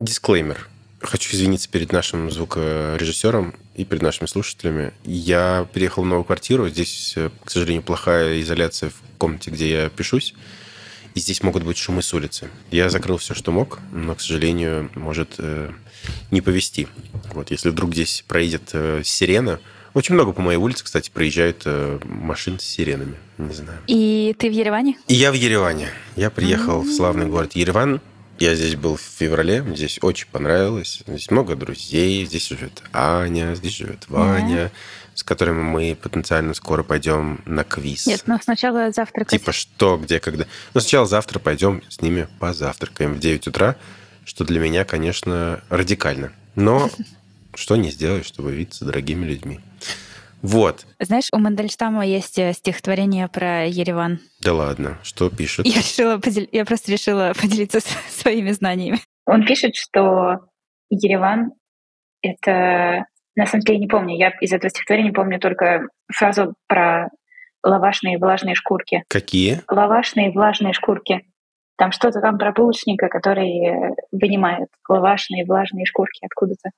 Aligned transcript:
Дисклеймер. 0.00 0.68
Хочу 1.00 1.34
извиниться 1.34 1.70
перед 1.70 1.90
нашим 1.90 2.30
звукорежиссером 2.30 3.54
и 3.74 3.84
перед 3.84 4.02
нашими 4.02 4.26
слушателями. 4.26 4.92
Я 5.04 5.66
переехал 5.72 6.02
в 6.02 6.06
новую 6.06 6.24
квартиру. 6.24 6.68
Здесь, 6.68 7.14
э, 7.16 7.30
к 7.44 7.50
сожалению, 7.50 7.82
плохая 7.82 8.40
изоляция 8.42 8.90
в 8.90 8.94
комнате, 9.16 9.50
где 9.50 9.70
я 9.70 9.88
пишусь. 9.88 10.34
И 11.14 11.20
здесь 11.20 11.42
могут 11.42 11.62
быть 11.62 11.78
шумы 11.78 12.02
с 12.02 12.12
улицы. 12.12 12.50
Я 12.70 12.90
закрыл 12.90 13.16
все, 13.16 13.34
что 13.34 13.52
мог, 13.52 13.78
но, 13.90 14.14
к 14.14 14.20
сожалению, 14.20 14.90
может 14.94 15.36
э, 15.38 15.70
не 16.30 16.42
повести. 16.42 16.88
Вот, 17.32 17.50
если 17.50 17.70
вдруг 17.70 17.94
здесь 17.94 18.22
проедет 18.28 18.70
э, 18.74 19.00
сирена, 19.02 19.60
очень 19.94 20.14
много 20.14 20.32
по 20.32 20.42
моей 20.42 20.58
улице, 20.58 20.84
кстати, 20.84 21.08
проезжают 21.08 21.62
э, 21.64 21.98
машин 22.04 22.58
с 22.58 22.64
сиренами. 22.64 23.16
Не 23.38 23.54
знаю. 23.54 23.78
И 23.86 24.36
ты 24.38 24.50
в 24.50 24.52
Ереване? 24.52 24.98
И 25.08 25.14
я 25.14 25.32
в 25.32 25.34
Ереване. 25.34 25.88
Я 26.16 26.28
приехал 26.28 26.82
в 26.82 26.92
славный 26.92 27.24
город 27.24 27.52
Ереван. 27.54 28.02
Я 28.38 28.54
здесь 28.54 28.76
был 28.76 28.96
в 28.96 29.00
феврале, 29.00 29.62
мне 29.62 29.76
здесь 29.76 29.98
очень 30.02 30.26
понравилось. 30.30 31.02
Здесь 31.06 31.30
много 31.30 31.56
друзей, 31.56 32.26
здесь 32.26 32.48
живет 32.48 32.82
Аня, 32.92 33.54
здесь 33.54 33.74
живет 33.76 34.08
Ваня, 34.08 34.70
с 35.14 35.22
которыми 35.22 35.62
мы 35.62 35.96
потенциально 36.00 36.52
скоро 36.52 36.82
пойдем 36.82 37.40
на 37.46 37.64
квиз. 37.64 38.06
Нет, 38.06 38.24
но 38.26 38.38
сначала 38.42 38.92
завтракать. 38.92 39.30
Типа 39.30 39.52
что, 39.52 39.96
где, 39.96 40.20
когда. 40.20 40.44
Но 40.74 40.80
сначала 40.80 41.06
завтра 41.06 41.38
пойдем 41.38 41.82
с 41.88 42.02
ними 42.02 42.28
позавтракаем 42.38 43.14
в 43.14 43.20
9 43.20 43.48
утра, 43.48 43.76
что 44.26 44.44
для 44.44 44.60
меня, 44.60 44.84
конечно, 44.84 45.62
радикально. 45.70 46.32
Но 46.56 46.90
что 47.54 47.76
не 47.76 47.90
сделаешь, 47.90 48.26
чтобы 48.26 48.52
видеться 48.52 48.84
дорогими 48.84 49.24
людьми. 49.24 49.60
Вот. 50.46 50.86
Знаешь, 51.00 51.28
у 51.32 51.38
Мандельштама 51.38 52.06
есть 52.06 52.38
э, 52.38 52.52
стихотворение 52.52 53.26
про 53.26 53.66
Ереван. 53.66 54.20
Да 54.40 54.54
ладно, 54.54 54.98
что 55.02 55.28
пишет? 55.28 55.66
Я, 55.66 55.78
решила 55.78 56.18
подел... 56.18 56.46
я 56.52 56.64
просто 56.64 56.92
решила 56.92 57.32
поделиться 57.40 57.80
своими 58.10 58.52
знаниями. 58.52 58.98
Он 59.26 59.44
пишет, 59.44 59.74
что 59.74 60.46
Ереван— 60.88 61.50
это... 62.22 63.06
На 63.34 63.46
самом 63.46 63.62
деле, 63.62 63.78
я 63.78 63.80
не 63.80 63.88
помню. 63.88 64.16
Я 64.16 64.30
из 64.40 64.52
этого 64.52 64.70
стихотворения 64.70 65.12
помню 65.12 65.40
только 65.40 65.88
фразу 66.12 66.54
про 66.68 67.08
лавашные 67.64 68.16
влажные 68.16 68.54
шкурки. 68.54 69.02
Какие? 69.08 69.62
Лавашные 69.68 70.30
влажные 70.30 70.72
шкурки. 70.72 71.22
Там 71.76 71.90
что-то 71.90 72.20
там 72.20 72.38
про 72.38 72.52
булочника, 72.52 73.08
который 73.08 73.66
э, 73.66 73.94
вынимает 74.12 74.68
лавашные 74.88 75.44
влажные 75.44 75.86
шкурки 75.86 76.24
откуда-то. 76.24 76.70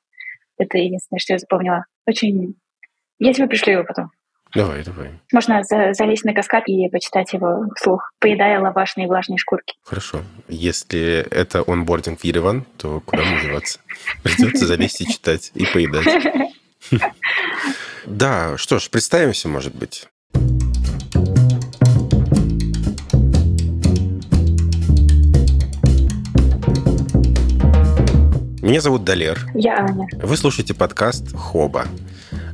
Это 0.57 0.79
единственное, 0.79 1.21
что 1.21 1.35
я 1.35 1.39
запомнила. 1.39 1.85
Очень 2.07 2.57
я 3.19 3.33
тебе 3.33 3.47
пришлю 3.47 3.75
его 3.75 3.85
потом. 3.85 4.11
Давай, 4.55 4.83
давай. 4.83 5.11
Можно 5.33 5.63
за 5.63 5.93
залезть 5.93 6.25
на 6.25 6.33
каскад 6.33 6.65
и 6.69 6.89
почитать 6.89 7.33
его 7.35 7.67
вслух, 7.77 8.13
поедая 8.19 8.61
лавашные 8.61 9.07
влажные 9.07 9.37
шкурки. 9.37 9.75
Хорошо. 9.85 10.23
Если 10.49 11.27
это 11.31 11.63
онбординг 11.67 12.21
в 12.21 12.25
Ереван, 12.25 12.65
то 12.79 13.01
куда 13.01 13.25
мне 13.25 13.43
деваться? 13.43 13.81
Придется 14.23 14.67
залезть 14.67 15.03
и 15.03 15.07
читать, 15.07 15.51
и 15.55 15.67
поедать. 15.67 16.07
Да, 18.07 18.57
что 18.57 18.79
ж, 18.79 18.89
представимся, 18.89 19.49
может 19.49 19.75
быть. 19.75 20.09
Меня 28.63 28.81
зовут 28.81 29.05
Далер. 29.05 29.47
Я 29.55 29.79
Аня. 29.79 30.07
Вы 30.23 30.37
слушаете 30.37 30.75
подкаст 30.75 31.35
«Хоба». 31.35 31.87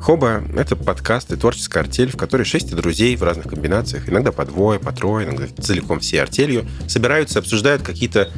Хоба— 0.04 0.44
это 0.54 0.76
подкаст 0.76 1.32
и 1.32 1.36
творческая 1.36 1.80
артель, 1.80 2.10
в 2.10 2.18
которой 2.18 2.42
шесть 2.42 2.76
друзей 2.76 3.16
в 3.16 3.22
разных 3.22 3.46
комбинациях, 3.46 4.06
иногда 4.06 4.32
по 4.32 4.44
двое, 4.44 4.78
по 4.78 4.92
трое, 4.92 5.26
иногда 5.26 5.46
целиком 5.62 6.00
всей 6.00 6.18
артелью, 6.18 6.66
собираются, 6.86 7.38
обсуждают 7.38 7.80
какие-то 7.80 8.30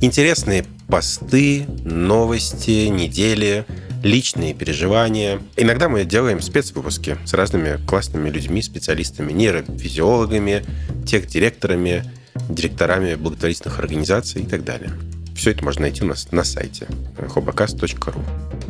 интересные 0.00 0.64
посты, 0.88 1.66
новости, 1.84 2.86
недели, 2.86 3.66
личные 4.02 4.54
переживания. 4.54 5.42
Иногда 5.58 5.90
мы 5.90 6.06
делаем 6.06 6.40
спецвыпуски 6.40 7.18
с 7.26 7.34
разными 7.34 7.78
классными 7.86 8.30
людьми, 8.30 8.62
специалистами, 8.62 9.32
нейрофизиологами, 9.32 10.64
техдиректорами, 11.04 12.10
директорами 12.48 13.16
благотворительных 13.16 13.78
организаций 13.78 14.44
и 14.44 14.46
так 14.46 14.64
далее. 14.64 14.90
Все 15.36 15.50
это 15.50 15.62
можно 15.62 15.82
найти 15.82 16.04
у 16.04 16.06
нас 16.06 16.32
на 16.32 16.42
сайте 16.42 16.86
hobacast.ru. 17.18 18.61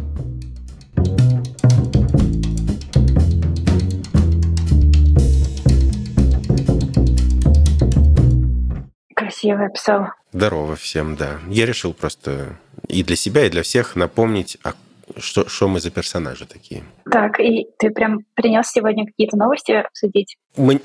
красиво 9.42 9.66
описал. 9.66 10.06
Здорово 10.32 10.76
всем, 10.76 11.16
да. 11.16 11.40
Я 11.48 11.66
решил 11.66 11.92
просто 11.92 12.56
и 12.88 13.02
для 13.02 13.16
себя, 13.16 13.46
и 13.46 13.50
для 13.50 13.62
всех 13.62 13.96
напомнить, 13.96 14.58
а 14.64 14.74
что, 15.18 15.46
что 15.48 15.68
мы 15.68 15.80
за 15.80 15.90
персонажи 15.90 16.46
такие. 16.46 16.84
Так, 17.10 17.38
и 17.38 17.66
ты 17.78 17.90
прям 17.90 18.20
принес 18.34 18.68
сегодня 18.68 19.04
какие-то 19.04 19.36
новости 19.36 19.72
обсудить? 19.72 20.36
Мы, 20.56 20.80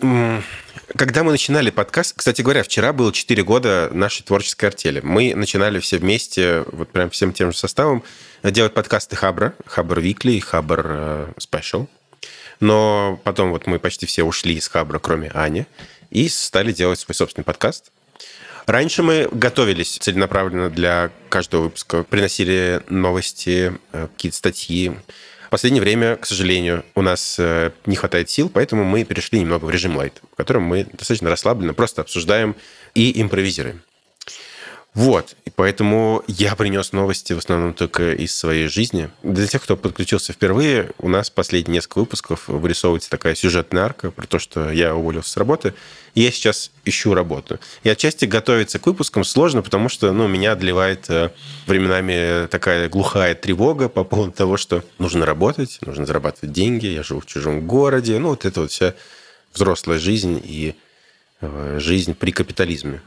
когда 0.95 1.23
мы 1.23 1.31
начинали 1.31 1.69
подкаст, 1.69 2.15
кстати 2.17 2.41
говоря, 2.41 2.63
вчера 2.63 2.91
было 2.91 3.13
4 3.13 3.43
года 3.43 3.89
нашей 3.93 4.23
творческой 4.23 4.65
артели. 4.65 4.99
Мы 5.01 5.33
начинали 5.33 5.79
все 5.79 5.97
вместе, 5.97 6.65
вот 6.71 6.89
прям 6.89 7.09
всем 7.09 7.31
тем 7.31 7.51
же 7.51 7.57
составом, 7.57 8.03
делать 8.43 8.73
подкасты 8.73 9.15
Хабра, 9.15 9.53
Хабр 9.65 9.99
Викли 9.99 10.33
и 10.33 10.39
Хабр 10.39 11.33
Спешл. 11.37 11.85
Но 12.59 13.21
потом 13.23 13.51
вот 13.51 13.67
мы 13.67 13.79
почти 13.79 14.07
все 14.07 14.23
ушли 14.23 14.55
из 14.55 14.67
Хабра, 14.67 14.99
кроме 14.99 15.29
Ани, 15.29 15.67
и 16.09 16.27
стали 16.27 16.73
делать 16.73 16.99
свой 16.99 17.15
собственный 17.15 17.45
подкаст. 17.45 17.91
Раньше 18.67 19.01
мы 19.01 19.29
готовились 19.31 19.97
целенаправленно 19.97 20.69
для 20.69 21.09
каждого 21.29 21.63
выпуска, 21.63 22.03
приносили 22.03 22.81
новости, 22.89 23.71
э, 23.93 24.07
какие-то 24.13 24.35
статьи. 24.35 24.91
В 25.47 25.49
последнее 25.49 25.81
время, 25.81 26.17
к 26.17 26.25
сожалению, 26.25 26.83
у 26.93 27.01
нас 27.01 27.37
э, 27.39 27.71
не 27.85 27.95
хватает 27.95 28.29
сил, 28.29 28.49
поэтому 28.49 28.83
мы 28.83 29.05
перешли 29.05 29.39
немного 29.39 29.63
в 29.63 29.69
режим 29.69 29.95
лайт, 29.95 30.21
в 30.33 30.35
котором 30.35 30.63
мы 30.63 30.83
достаточно 30.83 31.29
расслабленно 31.29 31.73
просто 31.73 32.01
обсуждаем 32.01 32.57
и 32.93 33.21
импровизируем. 33.21 33.83
Вот, 34.97 35.35
и 35.45 35.51
поэтому 35.51 36.23
я 36.25 36.55
принес 36.55 36.91
новости 36.91 37.33
в 37.33 37.37
основном 37.37 37.75
только 37.75 38.13
из 38.13 38.35
своей 38.35 38.67
жизни. 38.67 39.11
Для 39.21 39.45
тех, 39.45 39.61
кто 39.61 39.77
подключился 39.77 40.33
впервые, 40.33 40.89
у 40.97 41.07
нас 41.07 41.29
последние 41.29 41.75
несколько 41.75 41.99
выпусков 41.99 42.47
вырисовывается 42.47 43.07
такая 43.11 43.35
сюжетная 43.35 43.83
арка 43.83 44.09
про 44.09 44.25
то, 44.25 44.39
что 44.39 44.71
я 44.71 44.95
уволился 44.95 45.29
с 45.29 45.37
работы, 45.37 45.75
и 46.15 46.21
я 46.21 46.31
сейчас 46.31 46.71
ищу 46.83 47.13
работу. 47.13 47.59
И 47.83 47.89
отчасти 47.89 48.25
готовиться 48.25 48.79
к 48.79 48.87
выпускам 48.87 49.23
сложно, 49.23 49.61
потому 49.61 49.87
что 49.87 50.11
ну, 50.13 50.27
меня 50.27 50.53
отливает 50.53 51.07
э, 51.11 51.29
временами 51.67 52.47
такая 52.47 52.89
глухая 52.89 53.35
тревога 53.35 53.89
по 53.89 54.03
поводу 54.03 54.31
того, 54.31 54.57
что 54.57 54.83
нужно 54.97 55.27
работать, 55.27 55.77
нужно 55.85 56.07
зарабатывать 56.07 56.53
деньги, 56.53 56.87
я 56.87 57.03
живу 57.03 57.19
в 57.19 57.27
чужом 57.27 57.67
городе, 57.67 58.17
ну 58.17 58.29
вот 58.29 58.45
это 58.45 58.61
вот 58.61 58.71
вся 58.71 58.95
взрослая 59.53 59.99
жизнь 59.99 60.41
и 60.43 60.73
э, 61.41 61.77
жизнь 61.79 62.15
при 62.15 62.31
капитализме. 62.31 62.99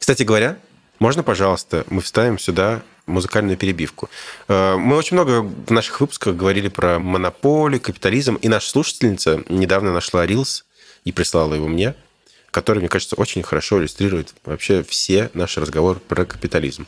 Кстати 0.00 0.24
говоря, 0.24 0.58
можно, 0.98 1.22
пожалуйста, 1.22 1.84
мы 1.88 2.00
вставим 2.00 2.38
сюда 2.38 2.82
музыкальную 3.06 3.56
перебивку. 3.56 4.10
Э, 4.48 4.76
мы 4.76 4.96
очень 4.96 5.16
много 5.16 5.42
в 5.42 5.70
наших 5.70 6.00
выпусках 6.00 6.36
говорили 6.36 6.68
про 6.68 6.98
монополию, 6.98 7.80
капитализм, 7.80 8.36
и 8.36 8.48
наша 8.48 8.68
слушательница 8.68 9.42
недавно 9.48 9.92
нашла 9.92 10.26
Reels 10.26 10.64
и 11.04 11.12
прислала 11.12 11.54
его 11.54 11.68
мне, 11.68 11.94
который, 12.50 12.78
мне 12.78 12.88
кажется, 12.88 13.16
очень 13.16 13.42
хорошо 13.42 13.78
иллюстрирует 13.78 14.34
вообще 14.44 14.82
все 14.82 15.30
наши 15.34 15.60
разговоры 15.60 16.00
про 16.00 16.24
капитализм. 16.24 16.86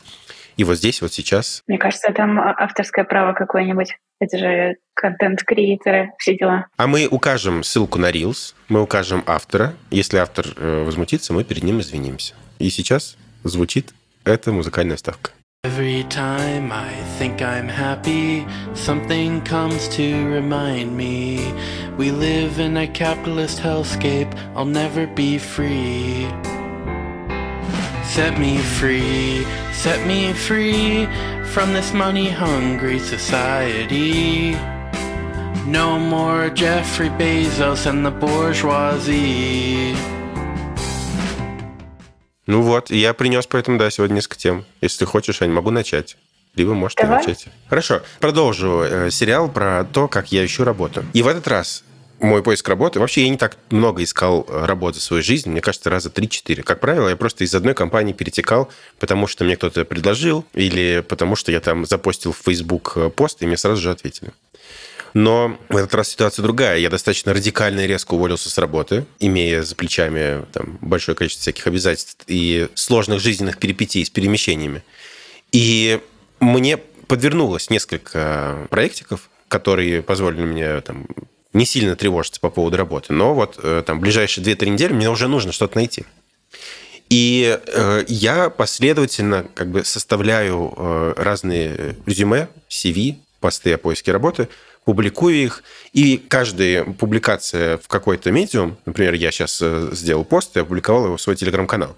И 0.57 0.65
вот 0.65 0.75
здесь, 0.75 1.01
вот 1.01 1.13
сейчас... 1.13 1.63
Мне 1.67 1.77
кажется, 1.77 2.11
там 2.11 2.37
авторское 2.37 3.05
право 3.05 3.31
какое-нибудь. 3.33 3.95
Это 4.19 4.37
же 4.37 4.75
контент-креаторы, 4.93 6.11
все 6.17 6.37
дела. 6.37 6.67
А 6.75 6.85
мы 6.85 7.07
укажем 7.07 7.63
ссылку 7.63 7.97
на 7.97 8.11
Reels, 8.11 8.55
мы 8.67 8.81
укажем 8.81 9.23
автора. 9.25 9.73
Если 9.89 10.17
автор 10.17 10.47
э, 10.57 10.83
возмутится, 10.83 11.31
мы 11.31 11.45
перед 11.45 11.63
ним 11.63 11.79
извинимся. 11.79 12.33
И 12.57 12.69
сейчас 12.69 13.15
звучит 13.45 13.93
Это 14.24 14.52
музыкальная 14.52 14.96
ставка. 14.96 15.30
Every 15.64 16.04
time 16.10 16.70
I 16.72 16.92
think 17.18 17.40
I'm 17.40 17.68
happy, 17.68 18.46
something 18.74 19.40
comes 19.42 19.88
to 19.96 20.28
remind 20.28 20.94
me 20.94 21.40
we 21.96 22.10
live 22.10 22.58
in 22.58 22.76
a 22.76 22.86
capitalist 22.86 23.60
hellscape, 23.60 24.30
I'll 24.54 24.66
never 24.66 25.06
be 25.06 25.38
free. 25.38 26.28
Set 28.04 28.38
me 28.38 28.58
free, 28.58 29.46
set 29.72 30.06
me 30.06 30.34
free 30.34 31.06
from 31.54 31.72
this 31.72 31.94
money 31.94 32.28
hungry 32.28 32.98
society. 32.98 34.52
No 35.66 35.98
more 35.98 36.50
Jeffrey 36.50 37.08
Bezos 37.08 37.86
and 37.86 38.04
the 38.04 38.10
bourgeoisie. 38.10 39.94
Ну 42.49 42.63
вот, 42.63 42.89
я 42.89 43.13
принес 43.13 43.45
поэтому, 43.45 43.77
да, 43.77 43.91
сегодня 43.91 44.15
несколько 44.15 44.35
тем. 44.35 44.65
Если 44.81 45.05
хочешь, 45.05 45.39
Ань, 45.43 45.51
могу 45.51 45.69
начать. 45.69 46.17
Либо 46.55 46.73
можешь 46.73 46.95
Давай. 46.95 47.19
начать. 47.19 47.45
Хорошо, 47.67 48.01
продолжу 48.19 48.81
э, 48.81 49.11
сериал 49.11 49.51
про 49.51 49.83
то, 49.83 50.07
как 50.07 50.31
я 50.31 50.43
ищу 50.43 50.63
работу. 50.63 51.05
И 51.13 51.21
в 51.21 51.27
этот 51.27 51.47
раз 51.47 51.83
мой 52.19 52.41
поиск 52.41 52.67
работы... 52.67 52.99
Вообще, 52.99 53.21
я 53.21 53.29
не 53.29 53.37
так 53.37 53.57
много 53.69 54.01
искал 54.01 54.47
работы 54.49 54.97
в 54.97 55.03
свою 55.03 55.21
жизнь. 55.21 55.51
Мне 55.51 55.61
кажется, 55.61 55.91
раза 55.91 56.09
3-4. 56.09 56.63
Как 56.63 56.79
правило, 56.79 57.07
я 57.09 57.15
просто 57.15 57.43
из 57.43 57.53
одной 57.53 57.75
компании 57.75 58.13
перетекал, 58.13 58.69
потому 58.97 59.27
что 59.27 59.43
мне 59.43 59.55
кто-то 59.55 59.85
предложил 59.85 60.43
или 60.55 61.05
потому 61.07 61.35
что 61.35 61.51
я 61.51 61.59
там 61.59 61.85
запостил 61.85 62.31
в 62.31 62.37
Facebook 62.43 63.13
пост, 63.13 63.43
и 63.43 63.45
мне 63.45 63.57
сразу 63.57 63.79
же 63.79 63.91
ответили. 63.91 64.31
Но 65.13 65.57
в 65.69 65.75
этот 65.75 65.93
раз 65.95 66.09
ситуация 66.09 66.43
другая. 66.43 66.77
Я 66.77 66.89
достаточно 66.89 67.33
радикально 67.33 67.81
и 67.81 67.87
резко 67.87 68.13
уволился 68.13 68.49
с 68.49 68.57
работы, 68.57 69.05
имея 69.19 69.63
за 69.63 69.75
плечами 69.75 70.45
там, 70.53 70.77
большое 70.81 71.15
количество 71.15 71.43
всяких 71.43 71.67
обязательств 71.67 72.23
и 72.27 72.67
сложных 72.75 73.19
жизненных 73.19 73.57
перипетий 73.57 74.05
с 74.05 74.09
перемещениями. 74.09 74.83
И 75.51 75.99
мне 76.39 76.77
подвернулось 76.77 77.69
несколько 77.69 78.67
проектиков, 78.69 79.29
которые 79.47 80.01
позволили 80.01 80.43
мне 80.43 80.81
там, 80.81 81.07
не 81.53 81.65
сильно 81.65 81.95
тревожиться 81.95 82.39
по 82.39 82.49
поводу 82.49 82.77
работы. 82.77 83.13
Но 83.13 83.33
вот 83.33 83.59
э, 83.61 83.83
там 83.85 83.99
ближайшие 83.99 84.45
2-3 84.45 84.69
недели 84.69 84.93
мне 84.93 85.09
уже 85.09 85.27
нужно 85.27 85.51
что-то 85.51 85.77
найти. 85.77 86.05
И 87.09 87.59
э, 87.65 88.03
я 88.07 88.51
последовательно 88.51 89.47
как 89.55 89.71
бы 89.71 89.83
составляю 89.83 90.73
э, 90.77 91.13
разные 91.17 91.95
резюме, 92.05 92.49
CV, 92.69 93.15
посты 93.39 93.73
о 93.73 93.79
поиске 93.79 94.11
работы, 94.11 94.47
публикую 94.89 95.35
их, 95.35 95.63
и 95.93 96.17
каждая 96.17 96.83
публикация 96.83 97.77
в 97.77 97.87
какой-то 97.87 98.31
медиум, 98.31 98.75
например, 98.87 99.13
я 99.13 99.29
сейчас 99.29 99.59
э, 99.61 99.89
сделал 99.91 100.25
пост 100.25 100.57
и 100.57 100.61
опубликовал 100.61 101.05
его 101.05 101.17
в 101.17 101.21
свой 101.21 101.35
телеграм-канал, 101.35 101.95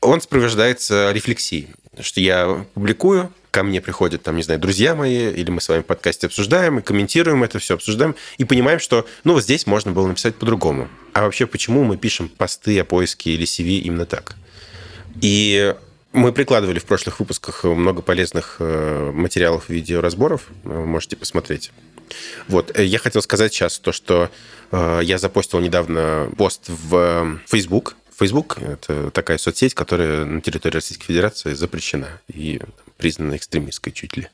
он 0.00 0.22
сопровождается 0.22 1.12
рефлексией, 1.12 1.68
что 2.00 2.22
я 2.22 2.64
публикую, 2.72 3.30
ко 3.50 3.62
мне 3.62 3.82
приходят, 3.82 4.22
там, 4.22 4.36
не 4.36 4.42
знаю, 4.42 4.58
друзья 4.58 4.94
мои, 4.94 5.30
или 5.30 5.50
мы 5.50 5.60
с 5.60 5.68
вами 5.68 5.82
в 5.82 5.84
подкасте 5.84 6.28
обсуждаем, 6.28 6.78
и 6.78 6.82
комментируем 6.82 7.44
это 7.44 7.58
все, 7.58 7.74
обсуждаем, 7.74 8.14
и 8.38 8.44
понимаем, 8.44 8.80
что, 8.80 9.04
ну, 9.24 9.34
вот 9.34 9.42
здесь 9.42 9.66
можно 9.66 9.92
было 9.92 10.06
написать 10.06 10.34
по-другому. 10.36 10.88
А 11.12 11.24
вообще, 11.24 11.46
почему 11.46 11.84
мы 11.84 11.98
пишем 11.98 12.30
посты 12.30 12.80
о 12.80 12.84
поиске 12.84 13.32
или 13.32 13.44
CV 13.44 13.80
именно 13.80 14.06
так? 14.06 14.36
И 15.20 15.74
мы 16.14 16.32
прикладывали 16.32 16.78
в 16.78 16.86
прошлых 16.86 17.20
выпусках 17.20 17.64
много 17.64 18.00
полезных 18.00 18.56
э, 18.60 19.10
материалов 19.12 19.68
видеоразборов, 19.68 20.46
можете 20.64 21.16
посмотреть. 21.16 21.70
Вот, 22.48 22.76
э, 22.78 22.84
я 22.84 22.98
хотел 22.98 23.22
сказать 23.22 23.52
сейчас 23.52 23.78
то, 23.78 23.92
что 23.92 24.30
э, 24.72 25.00
я 25.02 25.18
запостил 25.18 25.60
недавно 25.60 26.30
пост 26.36 26.64
в 26.68 27.38
Facebook. 27.46 27.96
Facebook– 28.18 28.58
это 28.60 29.10
такая 29.10 29.38
соцсеть, 29.38 29.74
которая 29.74 30.24
на 30.24 30.40
территории 30.40 30.74
Российской 30.74 31.06
Федерации 31.06 31.54
запрещена 31.54 32.08
и 32.26 32.60
признана 32.96 33.36
экстремистской 33.36 33.92
чуть 33.92 34.16
ли. 34.16 34.28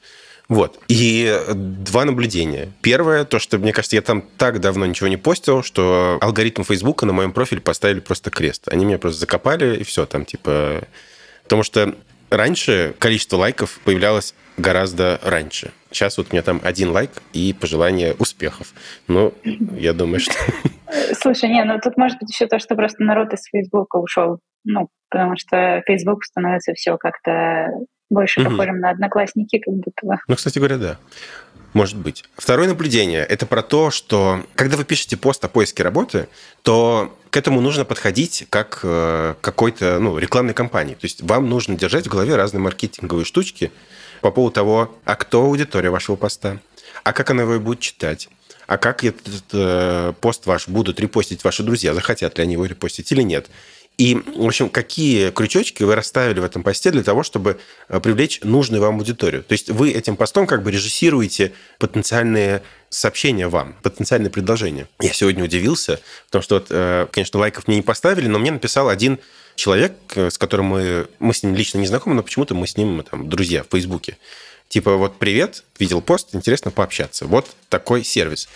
Вот. 0.49 0.79
И 0.88 1.41
два 1.55 2.05
наблюдения. 2.05 2.71
Первое, 2.82 3.25
то, 3.25 3.38
что, 3.38 3.59
мне 3.59 3.73
кажется, 3.73 3.97
я 3.97 4.03
там 4.03 4.23
так 4.37 4.61
давно 4.61 4.85
ничего 4.87 5.09
не 5.09 5.17
постил, 5.17 5.62
что 5.62 6.19
алгоритм 6.20 6.62
Фейсбука 6.65 7.06
на 7.06 7.12
моем 7.12 7.32
профиле 7.32 7.61
поставили 7.61 8.00
просто 8.00 8.31
крест. 8.31 8.69
Они 8.69 8.85
меня 8.85 8.99
просто 8.99 9.20
закопали, 9.20 9.77
и 9.77 9.85
все, 9.85 10.06
там, 10.06 10.25
типа... 10.25 10.82
Потому 11.44 11.62
что 11.62 11.94
раньше 12.31 12.94
количество 12.99 13.37
лайков 13.37 13.79
появлялось 13.85 14.35
гораздо 14.56 15.20
раньше. 15.23 15.73
Сейчас 15.94 16.19
вот 16.19 16.29
у 16.31 16.32
меня 16.32 16.43
там 16.43 16.61
один 16.64 16.91
лайк 16.91 17.11
и 17.32 17.52
пожелание 17.52 18.14
успехов. 18.19 18.75
Ну, 19.06 19.32
я 19.44 19.93
думаю, 19.93 20.20
что... 20.20 20.35
Слушай, 21.20 21.50
не, 21.50 21.62
ну 21.64 21.79
тут 21.81 21.96
может 21.96 22.19
быть 22.19 22.31
еще 22.31 22.46
то, 22.46 22.58
что 22.58 22.75
просто 22.75 23.02
народ 23.02 23.32
из 23.32 23.44
Фейсбука 23.50 23.96
ушел. 23.96 24.41
Ну, 24.64 24.88
потому 25.08 25.37
что 25.37 25.82
Фейсбук 25.87 26.25
становится 26.25 26.73
все 26.75 26.96
как-то 26.96 27.69
больше 28.11 28.41
угу. 28.41 28.50
похожим 28.50 28.81
на 28.81 28.91
одноклассники, 28.91 29.58
как 29.58 29.75
будто 29.75 30.06
бы. 30.06 30.17
Ну, 30.26 30.35
кстати 30.35 30.58
говоря, 30.58 30.79
да. 30.79 30.99
Может 31.75 31.96
быть. 31.96 32.25
Второе 32.37 32.69
наблюдение– 32.69 33.25
это 33.29 33.46
про 33.46 33.62
то, 33.62 33.91
что 33.91 34.44
когда 34.55 34.76
вы 34.76 34.85
пишете 34.85 35.17
пост 35.17 35.44
о 35.44 35.49
поиске 35.49 35.82
работы, 35.82 36.29
то 36.62 37.17
к 37.31 37.37
этому 37.37 37.61
нужно 37.61 37.85
подходить 37.85 38.46
как 38.49 38.81
э, 38.85 39.35
какой-то 39.41 39.99
ну, 39.99 40.17
рекламной 40.19 40.55
кампании. 40.55 40.94
То 40.94 41.05
есть 41.05 41.23
вам 41.23 41.49
нужно 41.49 41.76
держать 41.76 42.06
в 42.06 42.11
голове 42.11 42.37
разные 42.37 42.61
маркетинговые 42.61 43.25
штучки 43.25 43.73
по 44.21 44.31
поводу 44.31 44.55
того, 44.55 44.95
а 45.05 45.17
кто 45.17 45.43
аудитория 45.43 45.91
вашего 45.91 46.17
поста, 46.17 46.59
а 47.03 47.13
как 47.13 47.31
она 47.31 47.43
его 47.43 47.59
будет 47.61 47.81
читать, 47.81 48.29
а 48.67 48.79
как 48.79 49.05
этот 49.05 49.45
э, 49.53 50.13
пост 50.21 50.47
ваш 50.47 50.69
будут 50.69 51.01
репостить 51.01 51.45
ваши 51.45 51.63
друзья, 51.63 51.95
захотят 51.95 52.39
ли 52.39 52.45
они 52.45 52.55
его 52.55 52.67
репостить 52.67 53.11
или 53.13 53.23
нет. 53.23 53.49
И, 53.97 54.17
в 54.17 54.45
общем, 54.45 54.71
какие 54.71 55.31
крючочки 55.31 55.85
вы 55.85 55.95
расставили 55.95 56.41
в 56.41 56.45
этом 56.45 56.65
посте 56.65 56.91
для 56.91 57.05
того, 57.05 57.23
чтобы 57.23 57.59
э, 57.89 58.01
привлечь 58.01 58.41
нужную 58.43 58.81
вам 58.81 58.97
аудиторию? 58.97 59.45
То 59.45 59.53
есть 59.53 59.71
вы 59.71 59.91
этим 59.91 60.17
постом 60.17 60.49
как 60.49 60.65
бы 60.65 60.73
режиссируете 60.73 61.53
потенциальные 61.79 62.63
сообщения 62.89 63.47
вам, 63.47 63.77
потенциальные 63.83 64.31
предложения. 64.31 64.89
Я 65.01 65.13
сегодня 65.13 65.45
удивился, 65.45 66.01
потому 66.27 66.43
что, 66.43 66.57
вот, 66.57 66.67
э, 66.71 67.07
конечно, 67.13 67.39
лайков 67.39 67.69
мне 67.69 67.77
не 67.77 67.83
поставили, 67.83 68.27
но 68.27 68.41
мне 68.41 68.51
написал 68.51 68.89
один 68.89 69.21
человек, 69.56 69.95
э, 70.15 70.31
с 70.31 70.39
которым 70.39 70.67
мы, 70.67 71.09
мы 71.19 71.35
с 71.35 71.43
ним 71.43 71.55
лично 71.55 71.79
не 71.79 71.87
знакомы, 71.87 72.17
но 72.17 72.23
почему-то 72.23 72.55
мы 72.55 72.67
с 72.67 72.77
ним 72.77 73.03
там 73.03 73.29
друзья 73.29 73.62
в 73.62 73.69
Фейсбуке. 73.71 74.19
Типа 74.69 74.97
вот 74.97 75.19
привет, 75.19 75.65
видел 75.79 76.01
пост, 76.01 76.35
интересно 76.35 76.71
пообщаться. 76.71 77.27
Вот 77.27 77.49
такой 77.69 78.03
сервис. 78.05 78.49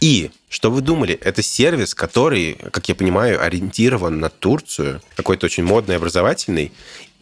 И, 0.00 0.30
что 0.48 0.70
вы 0.70 0.82
думали, 0.82 1.14
это 1.14 1.42
сервис, 1.42 1.94
который, 1.94 2.54
как 2.70 2.88
я 2.88 2.94
понимаю, 2.94 3.42
ориентирован 3.42 4.20
на 4.20 4.28
Турцию, 4.28 5.00
какой-то 5.16 5.46
очень 5.46 5.64
модный, 5.64 5.96
образовательный. 5.96 6.72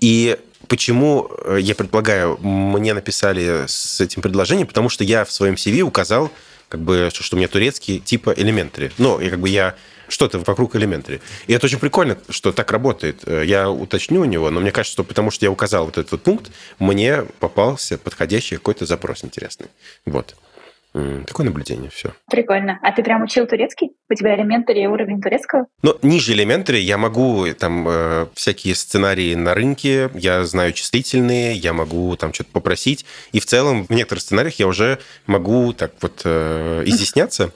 И 0.01 0.37
почему, 0.67 1.31
э, 1.45 1.59
я 1.61 1.75
предполагаю, 1.75 2.39
мне 2.41 2.95
написали 2.95 3.65
с 3.67 4.01
этим 4.01 4.23
предложением, 4.23 4.67
потому 4.67 4.89
что 4.89 5.05
я 5.05 5.25
в 5.25 5.33
своем 5.33 5.55
CV 5.55 5.83
указал, 5.83 6.31
как 6.69 6.81
бы, 6.81 7.11
что, 7.13 7.37
у 7.37 7.39
меня 7.39 7.49
турецкий 7.49 8.01
типа 8.01 8.31
elementary. 8.31 8.93
Ну, 8.99 9.21
и 9.21 9.31
как 9.31 9.41
бы 9.41 9.49
я 9.49 9.77
что-то 10.09 10.39
вокруг 10.41 10.77
elementary. 10.77 11.21
И 11.47 11.53
это 11.53 11.67
очень 11.67 11.79
прикольно, 11.79 12.17
что 12.29 12.53
так 12.53 12.71
работает. 12.71 13.23
Э, 13.27 13.45
я 13.45 13.71
уточню 13.71 14.21
у 14.23 14.25
него, 14.25 14.51
но 14.51 14.61
мне 14.61 14.71
кажется, 14.71 14.93
что 14.93 15.05
потому 15.05 15.31
что 15.31 15.47
я 15.47 15.51
указал 15.51 15.87
вот 15.87 15.99
этот 15.99 16.13
вот 16.13 16.23
пункт, 16.23 16.51
мне 16.79 17.23
попался 17.41 17.99
подходящий 17.99 18.57
какой-то 18.57 18.87
запрос 18.87 19.25
интересный. 19.25 19.69
Вот. 20.07 20.35
Такое 21.27 21.47
наблюдение, 21.47 21.91
все. 21.91 22.13
Прикольно. 22.31 22.79
А 22.81 22.93
ты 22.93 23.03
прям 23.03 23.25
учил 23.25 23.49
турецкий? 23.49 23.91
У 24.09 24.15
тебя 24.15 24.37
элементари 24.37 24.87
уровень 24.87 25.21
турецкого? 25.21 25.67
Ну, 25.83 25.99
ниже 26.03 26.35
элементари 26.35 26.79
я 26.79 26.99
могу 26.99 27.47
там 27.59 27.85
э, 27.89 28.27
всякие 28.35 28.77
сценарии 28.77 29.35
на 29.35 29.55
рынке, 29.55 30.09
я 30.15 30.45
знаю 30.45 30.73
числительные, 30.73 31.57
я 31.57 31.73
могу 31.73 32.15
там 32.15 32.33
что-то 32.33 32.51
попросить. 32.53 33.05
И 33.33 33.41
в 33.41 33.47
целом 33.47 33.87
в 33.87 33.91
некоторых 33.91 34.23
сценариях 34.23 34.55
я 34.61 34.69
уже 34.69 35.01
могу 35.27 35.73
так 35.73 35.95
вот 36.01 36.23
э, 36.25 36.85
изъясняться. 36.87 37.51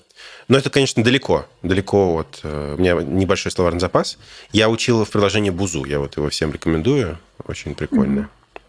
Но 0.49 0.57
это, 0.57 0.71
конечно, 0.71 1.05
далеко. 1.05 1.47
Далеко 1.63 2.19
от... 2.19 2.41
Э, 2.43 2.75
у 2.77 2.81
меня 2.81 2.95
небольшой 2.95 3.53
словарный 3.53 3.81
запас. 3.81 4.19
Я 4.51 4.71
учил 4.71 5.05
в 5.05 5.11
приложении 5.11 5.51
Бузу. 5.51 5.85
Я 5.85 5.99
вот 5.99 6.17
его 6.17 6.31
всем 6.31 6.53
рекомендую. 6.53 7.19
Очень 7.47 7.75
прикольно. 7.75 8.21
Mm-hmm. 8.21 8.61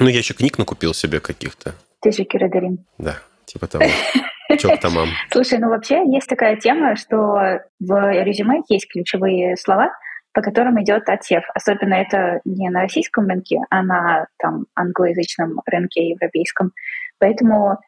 Ну, 0.00 0.08
я 0.08 0.18
еще 0.18 0.34
книг 0.34 0.58
накупил 0.58 0.92
себе 0.92 1.20
каких-то. 1.20 1.74
Ты 2.00 2.10
же 2.10 2.24
Кирадарин. 2.24 2.84
Да. 2.98 3.18
Типа 3.44 3.68
того. 3.68 3.84
Чок 4.58 4.80
тамам. 4.80 5.08
Слушай, 5.30 5.60
ну 5.60 5.68
вообще 5.68 6.02
есть 6.10 6.26
такая 6.26 6.56
тема, 6.56 6.96
что 6.96 7.60
в 7.78 8.22
резюме 8.24 8.62
есть 8.68 8.88
ключевые 8.90 9.56
слова, 9.56 9.92
по 10.32 10.42
которым 10.42 10.82
идет 10.82 11.08
отсев. 11.08 11.44
Особенно 11.54 11.94
это 11.94 12.40
не 12.44 12.68
на 12.70 12.82
российском 12.82 13.28
рынке, 13.28 13.58
а 13.70 13.82
на 13.82 14.26
там, 14.38 14.66
англоязычном 14.74 15.60
рынке 15.66 16.08
европейском. 16.08 16.72
Поэтому 17.18 17.78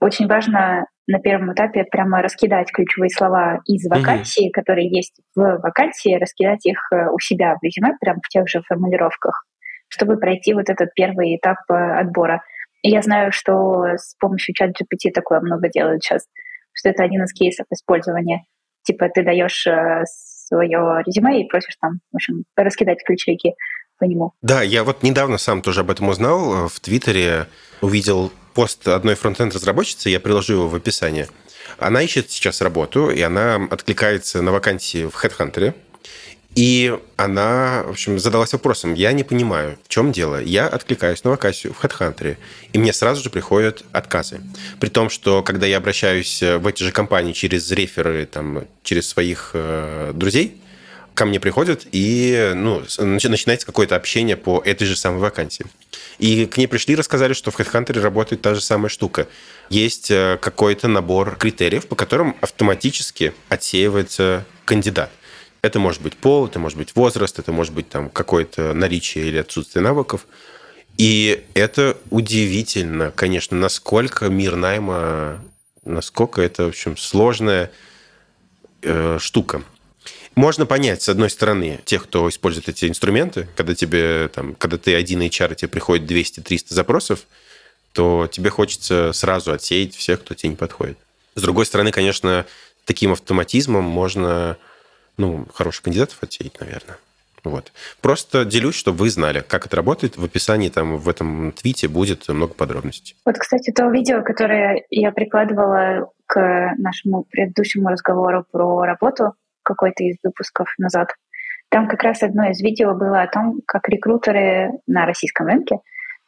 очень 0.00 0.26
важно 0.26 0.86
на 1.08 1.18
первом 1.20 1.54
этапе 1.54 1.84
прямо 1.84 2.20
раскидать 2.20 2.70
ключевые 2.70 3.08
слова 3.08 3.60
из 3.64 3.88
вакансии, 3.88 4.48
угу. 4.48 4.52
которые 4.52 4.88
есть 4.88 5.14
в 5.34 5.58
вакансии, 5.62 6.14
раскидать 6.20 6.64
их 6.66 6.78
э, 6.92 7.08
у 7.10 7.18
себя 7.18 7.56
в 7.56 7.64
резюме, 7.64 7.96
прямо 7.98 8.20
в 8.22 8.28
тех 8.28 8.46
же 8.46 8.60
формулировках, 8.68 9.44
чтобы 9.88 10.18
пройти 10.18 10.52
вот 10.52 10.68
этот 10.68 10.92
первый 10.94 11.34
этап 11.36 11.58
э, 11.70 11.74
отбора. 11.74 12.42
И 12.82 12.90
я 12.90 13.00
знаю, 13.00 13.32
что 13.32 13.84
с 13.96 14.14
помощью 14.20 14.54
чат 14.54 14.70
GPT 14.70 15.10
такое 15.12 15.40
много 15.40 15.70
делают 15.70 16.04
сейчас, 16.04 16.26
что 16.72 16.90
это 16.90 17.02
один 17.02 17.24
из 17.24 17.32
кейсов 17.32 17.66
использования. 17.70 18.44
Типа 18.82 19.08
ты 19.08 19.22
даешь 19.22 19.66
э, 19.66 20.02
свое 20.04 21.02
резюме 21.06 21.40
и 21.40 21.48
просишь 21.48 21.76
там, 21.80 22.00
в 22.12 22.16
общем, 22.16 22.44
раскидать 22.54 23.02
ключевики 23.02 23.54
по 23.98 24.04
нему. 24.04 24.32
Да, 24.42 24.62
я 24.62 24.84
вот 24.84 25.02
недавно 25.02 25.38
сам 25.38 25.62
тоже 25.62 25.80
об 25.80 25.90
этом 25.90 26.08
узнал. 26.08 26.68
В 26.68 26.80
Твиттере 26.80 27.46
увидел 27.80 28.30
пост 28.58 28.88
одной 28.88 29.14
фронтенд-разработчицы, 29.14 30.08
я 30.08 30.18
приложу 30.18 30.54
его 30.54 30.68
в 30.68 30.74
описании. 30.74 31.28
Она 31.78 32.02
ищет 32.02 32.32
сейчас 32.32 32.60
работу, 32.60 33.08
и 33.08 33.22
она 33.22 33.68
откликается 33.70 34.42
на 34.42 34.50
вакансии 34.50 35.04
в 35.04 35.14
HeadHunter. 35.14 35.74
И 36.56 36.98
она, 37.16 37.84
в 37.86 37.90
общем, 37.90 38.18
задалась 38.18 38.52
вопросом, 38.52 38.94
я 38.94 39.12
не 39.12 39.22
понимаю, 39.22 39.78
в 39.84 39.88
чем 39.88 40.10
дело. 40.10 40.42
Я 40.42 40.66
откликаюсь 40.66 41.22
на 41.22 41.30
вакансию 41.30 41.72
в 41.72 41.84
HeadHunter, 41.84 42.36
и 42.72 42.78
мне 42.78 42.92
сразу 42.92 43.22
же 43.22 43.30
приходят 43.30 43.84
отказы. 43.92 44.40
При 44.80 44.88
том, 44.88 45.08
что 45.08 45.44
когда 45.44 45.64
я 45.68 45.76
обращаюсь 45.76 46.42
в 46.42 46.66
эти 46.66 46.82
же 46.82 46.90
компании 46.90 47.34
через 47.34 47.70
реферы, 47.70 48.26
там, 48.26 48.64
через 48.82 49.08
своих 49.08 49.52
э, 49.54 50.10
друзей, 50.16 50.60
ко 51.18 51.24
мне 51.24 51.40
приходят, 51.40 51.84
и 51.90 52.52
ну, 52.54 52.80
начинается 52.98 53.66
какое-то 53.66 53.96
общение 53.96 54.36
по 54.36 54.62
этой 54.64 54.86
же 54.86 54.94
самой 54.94 55.18
вакансии. 55.18 55.66
И 56.20 56.46
к 56.46 56.56
ней 56.56 56.68
пришли 56.68 56.94
и 56.94 56.96
рассказали, 56.96 57.32
что 57.32 57.50
в 57.50 57.58
HeadHunter 57.58 58.00
работает 58.00 58.40
та 58.40 58.54
же 58.54 58.60
самая 58.60 58.88
штука. 58.88 59.26
Есть 59.68 60.12
э, 60.12 60.38
какой-то 60.40 60.86
набор 60.86 61.34
критериев, 61.34 61.88
по 61.88 61.96
которым 61.96 62.36
автоматически 62.40 63.34
отсеивается 63.48 64.46
кандидат. 64.64 65.10
Это 65.60 65.80
может 65.80 66.02
быть 66.02 66.16
пол, 66.16 66.46
это 66.46 66.60
может 66.60 66.78
быть 66.78 66.94
возраст, 66.94 67.36
это 67.40 67.50
может 67.50 67.74
быть 67.74 67.88
там 67.88 68.10
какое-то 68.10 68.72
наличие 68.72 69.26
или 69.26 69.38
отсутствие 69.38 69.82
навыков. 69.82 70.24
И 70.98 71.44
это 71.54 71.98
удивительно, 72.10 73.10
конечно, 73.10 73.56
насколько 73.56 74.28
мир 74.28 74.54
найма, 74.54 75.42
насколько 75.84 76.40
это, 76.42 76.66
в 76.66 76.68
общем, 76.68 76.96
сложная 76.96 77.72
э, 78.82 79.18
штука. 79.20 79.64
Можно 80.38 80.66
понять, 80.66 81.02
с 81.02 81.08
одной 81.08 81.30
стороны, 81.30 81.80
тех, 81.84 82.04
кто 82.04 82.28
использует 82.28 82.68
эти 82.68 82.88
инструменты, 82.88 83.48
когда 83.56 83.74
тебе, 83.74 84.28
там, 84.28 84.54
когда 84.54 84.78
ты 84.78 84.94
один 84.94 85.20
HR, 85.20 85.56
тебе 85.56 85.68
приходит 85.68 86.08
200-300 86.08 86.66
запросов, 86.68 87.26
то 87.92 88.28
тебе 88.30 88.48
хочется 88.48 89.12
сразу 89.12 89.50
отсеять 89.52 89.96
всех, 89.96 90.20
кто 90.20 90.34
тебе 90.34 90.50
не 90.50 90.54
подходит. 90.54 90.96
С 91.34 91.42
другой 91.42 91.66
стороны, 91.66 91.90
конечно, 91.90 92.46
таким 92.84 93.10
автоматизмом 93.10 93.82
можно 93.82 94.56
ну, 95.16 95.44
хороших 95.52 95.82
кандидатов 95.82 96.18
отсеять, 96.20 96.60
наверное. 96.60 96.98
Вот. 97.42 97.72
Просто 98.00 98.44
делюсь, 98.44 98.76
чтобы 98.76 98.98
вы 98.98 99.10
знали, 99.10 99.40
как 99.40 99.66
это 99.66 99.74
работает. 99.74 100.16
В 100.16 100.24
описании 100.24 100.68
там 100.68 100.98
в 100.98 101.08
этом 101.08 101.50
твите 101.50 101.88
будет 101.88 102.28
много 102.28 102.54
подробностей. 102.54 103.16
Вот, 103.24 103.36
кстати, 103.38 103.72
то 103.72 103.90
видео, 103.90 104.22
которое 104.22 104.84
я 104.90 105.10
прикладывала 105.10 106.12
к 106.26 106.74
нашему 106.78 107.24
предыдущему 107.24 107.88
разговору 107.88 108.46
про 108.48 108.84
работу, 108.84 109.34
какой-то 109.68 110.02
из 110.02 110.16
выпусков 110.22 110.72
назад. 110.78 111.08
Там 111.70 111.86
как 111.86 112.02
раз 112.02 112.22
одно 112.22 112.48
из 112.48 112.60
видео 112.62 112.94
было 112.94 113.20
о 113.20 113.28
том, 113.28 113.60
как 113.66 113.88
рекрутеры 113.88 114.70
на 114.86 115.04
российском 115.04 115.46
рынке 115.46 115.76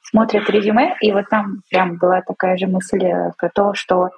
смотрят 0.02 0.50
резюме, 0.50 0.94
и 1.00 1.12
вот 1.12 1.28
там 1.30 1.62
прям 1.70 1.96
была 1.96 2.20
такая 2.20 2.56
же 2.56 2.66
мысль 2.66 3.04
э, 3.04 3.32
про 3.38 3.48
то, 3.48 3.74
что 3.74 4.10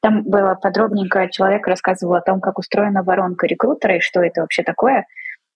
там 0.00 0.22
было 0.22 0.54
подробненько, 0.54 1.28
человек 1.30 1.66
рассказывал 1.66 2.14
о 2.14 2.20
том, 2.22 2.40
как 2.40 2.58
устроена 2.58 3.02
воронка 3.02 3.46
рекрутера, 3.46 3.96
и 3.96 4.00
что 4.00 4.22
это 4.22 4.40
вообще 4.40 4.62
такое, 4.62 5.06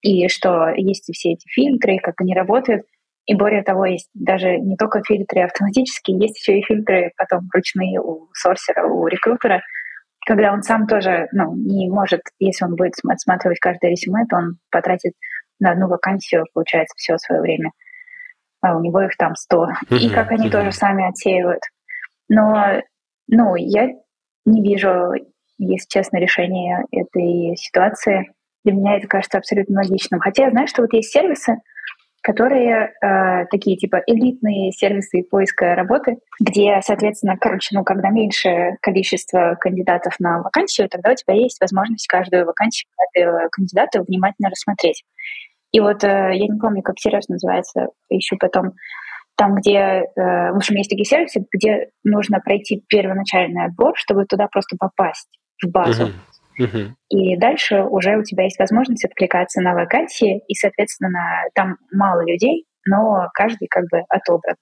и 0.03 0.29
что 0.29 0.69
есть 0.69 1.11
все 1.13 1.33
эти 1.33 1.49
фильтры, 1.49 1.99
как 2.03 2.21
они 2.21 2.35
работают. 2.35 2.85
И 3.27 3.35
более 3.35 3.63
того, 3.63 3.87
есть 3.87 4.09
даже 4.15 4.59
не 4.59 4.77
только 4.77 5.03
фильтры 5.03 5.43
автоматические, 5.43 6.19
есть 6.19 6.39
еще 6.39 6.59
и 6.59 6.63
фильтры 6.63 7.13
потом 7.17 7.49
ручные 7.53 8.01
у 8.01 8.29
сорсера, 8.35 8.87
у 8.87 9.07
рекрутера— 9.07 9.63
когда 10.27 10.53
он 10.53 10.63
сам 10.63 10.87
тоже 10.89 11.29
ну, 11.33 11.55
не 11.55 11.89
может, 11.89 12.21
если 12.41 12.65
он 12.65 12.75
будет 12.75 12.95
отсматривать 13.09 13.61
каждое 13.61 13.93
резюме, 13.93 14.27
то 14.29 14.37
он 14.37 14.59
потратит 14.71 15.13
на 15.61 15.71
одну 15.71 15.87
вакансию, 15.87 16.45
получается, 16.53 16.95
все 16.97 17.17
свое 17.17 17.41
время. 17.41 17.71
А 18.61 18.77
у 18.77 18.81
него 18.83 19.01
их 19.03 19.17
там 19.17 19.37
100. 19.37 19.69
И 19.91 20.11
как 20.11 20.33
они 20.33 20.51
тоже 20.51 20.73
сами 20.73 21.09
отсеивают. 21.09 21.63
Но 22.29 22.83
ну, 23.29 23.55
я 23.55 23.91
не 24.45 24.63
вижу, 24.63 25.13
если 25.59 25.89
честно, 25.89 26.19
решения 26.19 26.85
этой 26.91 27.57
ситуации. 27.57 28.33
Для 28.65 28.75
меня 28.75 28.97
это 28.97 29.07
кажется 29.07 29.39
абсолютно 29.39 29.81
логичным. 29.81 30.19
Хотя 30.19 30.47
я 30.47 30.51
знаю, 30.51 30.67
что 30.67 30.83
вот 30.83 30.93
есть 30.93 31.13
сервисы, 31.13 31.57
которые 32.27 32.93
э, 33.01 33.47
такие 33.53 33.77
типа 33.77 34.03
элитные 34.05 34.73
сервисы 34.73 35.23
поиска 35.23 35.77
работы, 35.77 36.17
где, 36.41 36.81
соответственно, 36.83 37.37
короче, 37.41 37.69
ну, 37.71 37.85
когда 37.85 38.11
меньше 38.11 38.79
количество 38.83 39.57
кандидатов 39.61 40.19
на 40.19 40.43
вакансию, 40.43 40.89
тогда 40.89 41.13
у 41.13 41.15
тебя 41.15 41.35
есть 41.35 41.61
возможность 41.61 42.09
каждую 42.09 42.45
вакансию, 42.45 42.89
каждого 42.97 43.49
кандидата 43.53 44.03
внимательно 44.03 44.51
рассмотреть. 44.51 45.05
И 45.71 45.79
вот 45.79 46.03
э, 46.03 46.33
я 46.33 46.49
не 46.49 46.59
помню, 46.59 46.83
как 46.83 46.99
сервис 46.99 47.29
называется, 47.29 47.91
ищу 48.09 48.37
потом, 48.41 48.73
там, 49.37 49.55
где, 49.55 49.79
э, 49.79 50.03
в 50.17 50.57
общем, 50.57 50.75
есть 50.75 50.91
такие 50.91 51.05
сервисы, 51.05 51.47
где 51.53 51.91
нужно 52.03 52.41
пройти 52.41 52.83
первоначальный 52.89 53.67
отбор, 53.67 53.93
чтобы 53.95 54.25
туда 54.25 54.49
просто 54.49 54.77
попасть 54.77 55.29
в 55.65 55.71
базу. 55.71 56.07
И 57.09 57.37
дальше 57.37 57.83
уже 57.83 58.17
у 58.17 58.23
тебя 58.23 58.45
есть 58.45 58.59
возможность 58.59 59.05
откликаться 59.05 59.61
на 59.61 59.75
вакансии, 59.75 60.43
и, 60.49 60.55
соответственно, 60.55 61.45
там 61.55 61.77
мало 61.93 62.27
людей, 62.27 62.65
но 62.87 63.29
каждый 63.35 63.69
как 63.69 63.85
бы 63.91 64.03
отобран. 64.09 64.57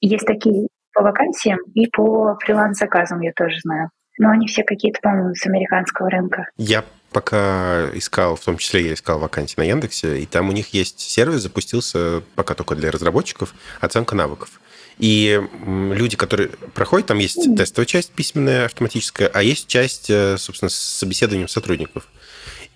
Есть 0.00 0.26
такие 0.26 0.68
по 0.92 1.02
вакансиям 1.02 1.58
и 1.74 1.86
по 1.88 2.36
фриланс-заказам 2.40 3.20
я 3.20 3.32
тоже 3.32 3.56
знаю. 3.62 3.90
Но 4.18 4.30
они 4.30 4.46
все 4.46 4.64
какие-то, 4.64 5.00
по-моему, 5.00 5.34
с 5.34 5.46
американского 5.46 6.10
рынка. 6.10 6.48
Я 6.56 6.84
пока 7.12 7.86
искал, 7.94 8.36
в 8.36 8.44
том 8.44 8.56
числе 8.56 8.88
я 8.88 8.94
искал 8.94 9.18
вакансии 9.18 9.54
на 9.56 9.64
Яндексе, 9.64 10.18
и 10.18 10.26
там 10.26 10.48
у 10.48 10.52
них 10.52 10.74
есть 10.74 11.00
сервис, 11.00 11.40
запустился 11.40 12.22
пока 12.34 12.54
только 12.54 12.74
для 12.74 12.90
разработчиков, 12.90 13.54
оценка 13.80 14.14
навыков. 14.14 14.59
И 15.00 15.40
люди, 15.66 16.16
которые 16.16 16.50
проходят, 16.74 17.06
там 17.08 17.18
есть 17.18 17.56
тестовая 17.56 17.86
часть 17.86 18.10
письменная, 18.10 18.66
автоматическая, 18.66 19.28
а 19.28 19.42
есть 19.42 19.66
часть, 19.66 20.10
э, 20.10 20.36
собственно, 20.36 20.68
с 20.68 20.74
собеседованием 20.74 21.48
сотрудников. 21.48 22.06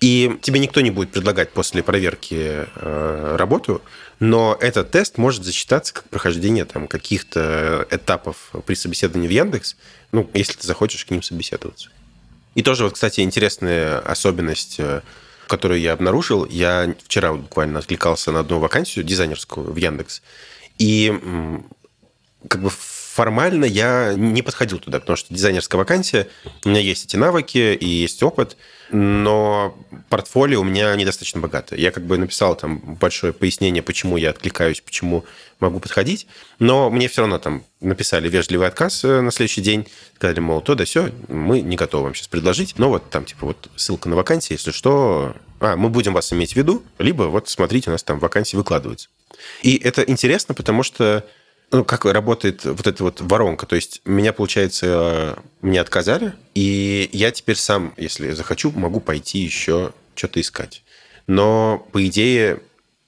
И 0.01 0.37
тебе 0.41 0.59
никто 0.59 0.81
не 0.81 0.89
будет 0.89 1.11
предлагать 1.11 1.51
после 1.51 1.83
проверки 1.83 2.65
э, 2.75 3.35
работу, 3.37 3.81
но 4.19 4.57
этот 4.59 4.89
тест 4.89 5.19
может 5.19 5.43
засчитаться 5.43 5.93
как 5.93 6.09
прохождение 6.09 6.65
там, 6.65 6.87
каких-то 6.87 7.87
этапов 7.91 8.51
при 8.65 8.73
собеседовании 8.73 9.27
в 9.27 9.31
Яндекс, 9.31 9.75
ну, 10.11 10.27
если 10.33 10.53
ты 10.53 10.65
захочешь 10.65 11.05
к 11.05 11.11
ним 11.11 11.21
собеседоваться. 11.21 11.89
И 12.55 12.63
тоже, 12.63 12.85
вот, 12.85 12.93
кстати, 12.93 13.21
интересная 13.21 13.99
особенность, 13.99 14.77
э, 14.79 15.01
которую 15.47 15.79
я 15.79 15.93
обнаружил. 15.93 16.45
Я 16.45 16.95
вчера 17.03 17.33
буквально 17.33 17.79
откликался 17.79 18.31
на 18.31 18.39
одну 18.39 18.57
вакансию 18.57 19.05
дизайнерскую 19.05 19.71
в 19.71 19.75
Яндекс. 19.75 20.23
И 20.79 21.13
как 22.47 22.61
бы 22.61 22.69
формально 23.15 23.63
я 23.63 24.13
не 24.17 24.41
подходил 24.41 24.77
туда, 24.77 24.99
потому 24.99 25.15
что 25.15 25.33
дизайнерская 25.33 25.79
вакансия, 25.79 26.27
у 26.65 26.69
меня 26.69 26.81
есть 26.81 27.05
эти 27.05 27.15
навыки 27.15 27.73
и 27.73 27.87
есть 27.87 28.21
опыт, 28.21 28.57
но 28.91 29.73
портфолио 30.09 30.59
у 30.59 30.65
меня 30.65 30.93
недостаточно 30.95 31.39
богатое. 31.39 31.79
Я 31.79 31.91
как 31.91 32.05
бы 32.05 32.17
написал 32.17 32.57
там 32.57 32.79
большое 32.79 33.31
пояснение, 33.31 33.81
почему 33.81 34.17
я 34.17 34.31
откликаюсь, 34.31 34.81
почему 34.81 35.23
могу 35.61 35.79
подходить, 35.79 36.27
но 36.59 36.89
мне 36.89 37.07
все 37.07 37.21
равно 37.21 37.39
там 37.39 37.63
написали 37.79 38.27
вежливый 38.27 38.67
отказ 38.67 39.05
э, 39.05 39.21
на 39.21 39.31
следующий 39.31 39.61
день, 39.61 39.87
сказали, 40.17 40.41
мол, 40.41 40.59
то 40.59 40.75
да 40.75 40.83
все, 40.83 41.09
мы 41.29 41.61
не 41.61 41.77
готовы 41.77 42.03
вам 42.03 42.15
сейчас 42.15 42.27
предложить, 42.27 42.77
но 42.77 42.89
вот 42.89 43.09
там 43.09 43.23
типа 43.23 43.45
вот 43.45 43.69
ссылка 43.77 44.09
на 44.09 44.17
вакансии, 44.17 44.53
если 44.53 44.71
что, 44.71 45.33
а, 45.61 45.77
мы 45.77 45.87
будем 45.87 46.13
вас 46.13 46.33
иметь 46.33 46.51
в 46.51 46.55
виду, 46.57 46.83
либо 46.99 47.23
вот 47.23 47.47
смотрите, 47.47 47.89
у 47.89 47.93
нас 47.93 48.03
там 48.03 48.19
вакансии 48.19 48.57
выкладываются. 48.57 49.07
И 49.61 49.77
это 49.77 50.01
интересно, 50.01 50.53
потому 50.53 50.83
что 50.83 51.25
ну, 51.75 51.83
как 51.83 52.05
работает 52.05 52.63
вот 52.63 52.87
эта 52.87 53.03
вот 53.03 53.21
воронка? 53.21 53.65
То 53.65 53.75
есть 53.75 54.01
меня, 54.05 54.31
получается, 54.31 55.37
мне 55.61 55.81
отказали, 55.81 56.33
и 56.53 57.09
я 57.11 57.31
теперь 57.31 57.57
сам, 57.57 57.93
если 57.97 58.31
захочу, 58.31 58.71
могу 58.71 58.99
пойти 59.01 59.39
еще 59.39 59.91
что-то 60.15 60.39
искать. 60.39 60.83
Но, 61.27 61.85
по 61.91 62.05
идее, 62.05 62.61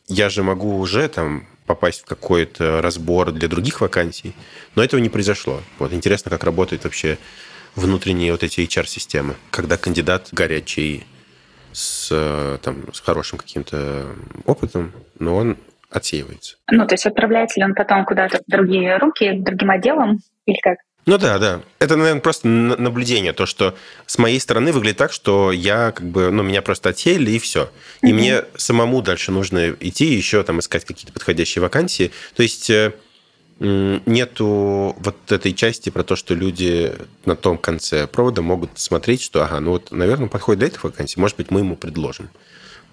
я 0.07 0.29
же 0.29 0.43
могу 0.43 0.79
уже 0.79 1.07
там 1.07 1.47
попасть 1.65 2.01
в 2.01 2.05
какой-то 2.05 2.81
разбор 2.81 3.31
для 3.31 3.47
других 3.47 3.79
вакансий, 3.79 4.33
но 4.75 4.83
этого 4.83 4.99
не 4.99 5.09
произошло. 5.09 5.61
Вот 5.79 5.93
интересно, 5.93 6.29
как 6.29 6.43
работают 6.43 6.83
вообще 6.83 7.17
внутренние 7.75 8.31
вот 8.31 8.43
эти 8.43 8.61
HR-системы, 8.61 9.35
когда 9.49 9.77
кандидат 9.77 10.29
горячий, 10.31 11.05
с, 11.71 12.59
там, 12.63 12.93
с 12.93 12.99
хорошим 12.99 13.37
каким-то 13.37 14.07
опытом, 14.45 14.91
но 15.19 15.35
он 15.35 15.57
отсеивается. 15.97 16.57
Ну, 16.71 16.87
то 16.87 16.93
есть 16.93 17.05
отправляется 17.05 17.59
ли 17.59 17.65
он 17.65 17.73
потом 17.73 18.05
куда-то 18.05 18.39
в 18.39 18.49
другие 18.49 18.97
руки, 18.97 19.31
к 19.31 19.43
другим 19.43 19.71
отделам 19.71 20.19
или 20.45 20.59
как? 20.61 20.77
Ну 21.07 21.17
да, 21.17 21.39
да. 21.39 21.61
Это, 21.79 21.95
наверное, 21.95 22.21
просто 22.21 22.49
наблюдение. 22.49 23.31
То, 23.31 23.45
что 23.45 23.75
с 24.05 24.17
моей 24.17 24.41
стороны 24.41 24.73
выглядит 24.73 24.97
так, 24.97 25.13
что 25.13 25.53
я 25.53 25.93
как 25.93 26.05
бы, 26.05 26.31
ну, 26.31 26.43
меня 26.43 26.61
просто 26.61 26.89
отсеяли, 26.89 27.31
и 27.31 27.39
все. 27.39 27.71
И 28.01 28.07
mm-hmm. 28.07 28.13
мне 28.13 28.43
самому 28.57 29.01
дальше 29.01 29.31
нужно 29.31 29.71
идти 29.79 30.05
еще 30.05 30.43
там 30.43 30.59
искать 30.59 30.83
какие-то 30.83 31.13
подходящие 31.13 31.61
вакансии. 31.61 32.11
То 32.35 32.43
есть 32.43 32.69
э, 32.69 32.91
нету 33.59 34.97
вот 34.99 35.31
этой 35.31 35.53
части 35.53 35.89
про 35.89 36.03
то, 36.03 36.17
что 36.17 36.35
люди 36.35 36.93
на 37.23 37.37
том 37.37 37.57
конце 37.57 38.05
провода 38.05 38.41
могут 38.41 38.77
смотреть, 38.77 39.21
что, 39.21 39.45
ага, 39.45 39.61
ну 39.61 39.71
вот, 39.71 39.91
наверное, 39.91 40.27
подходит 40.27 40.59
для 40.59 40.67
этих 40.67 40.83
вакансий, 40.83 41.21
может 41.21 41.37
быть, 41.37 41.51
мы 41.51 41.61
ему 41.61 41.77
предложим. 41.77 42.29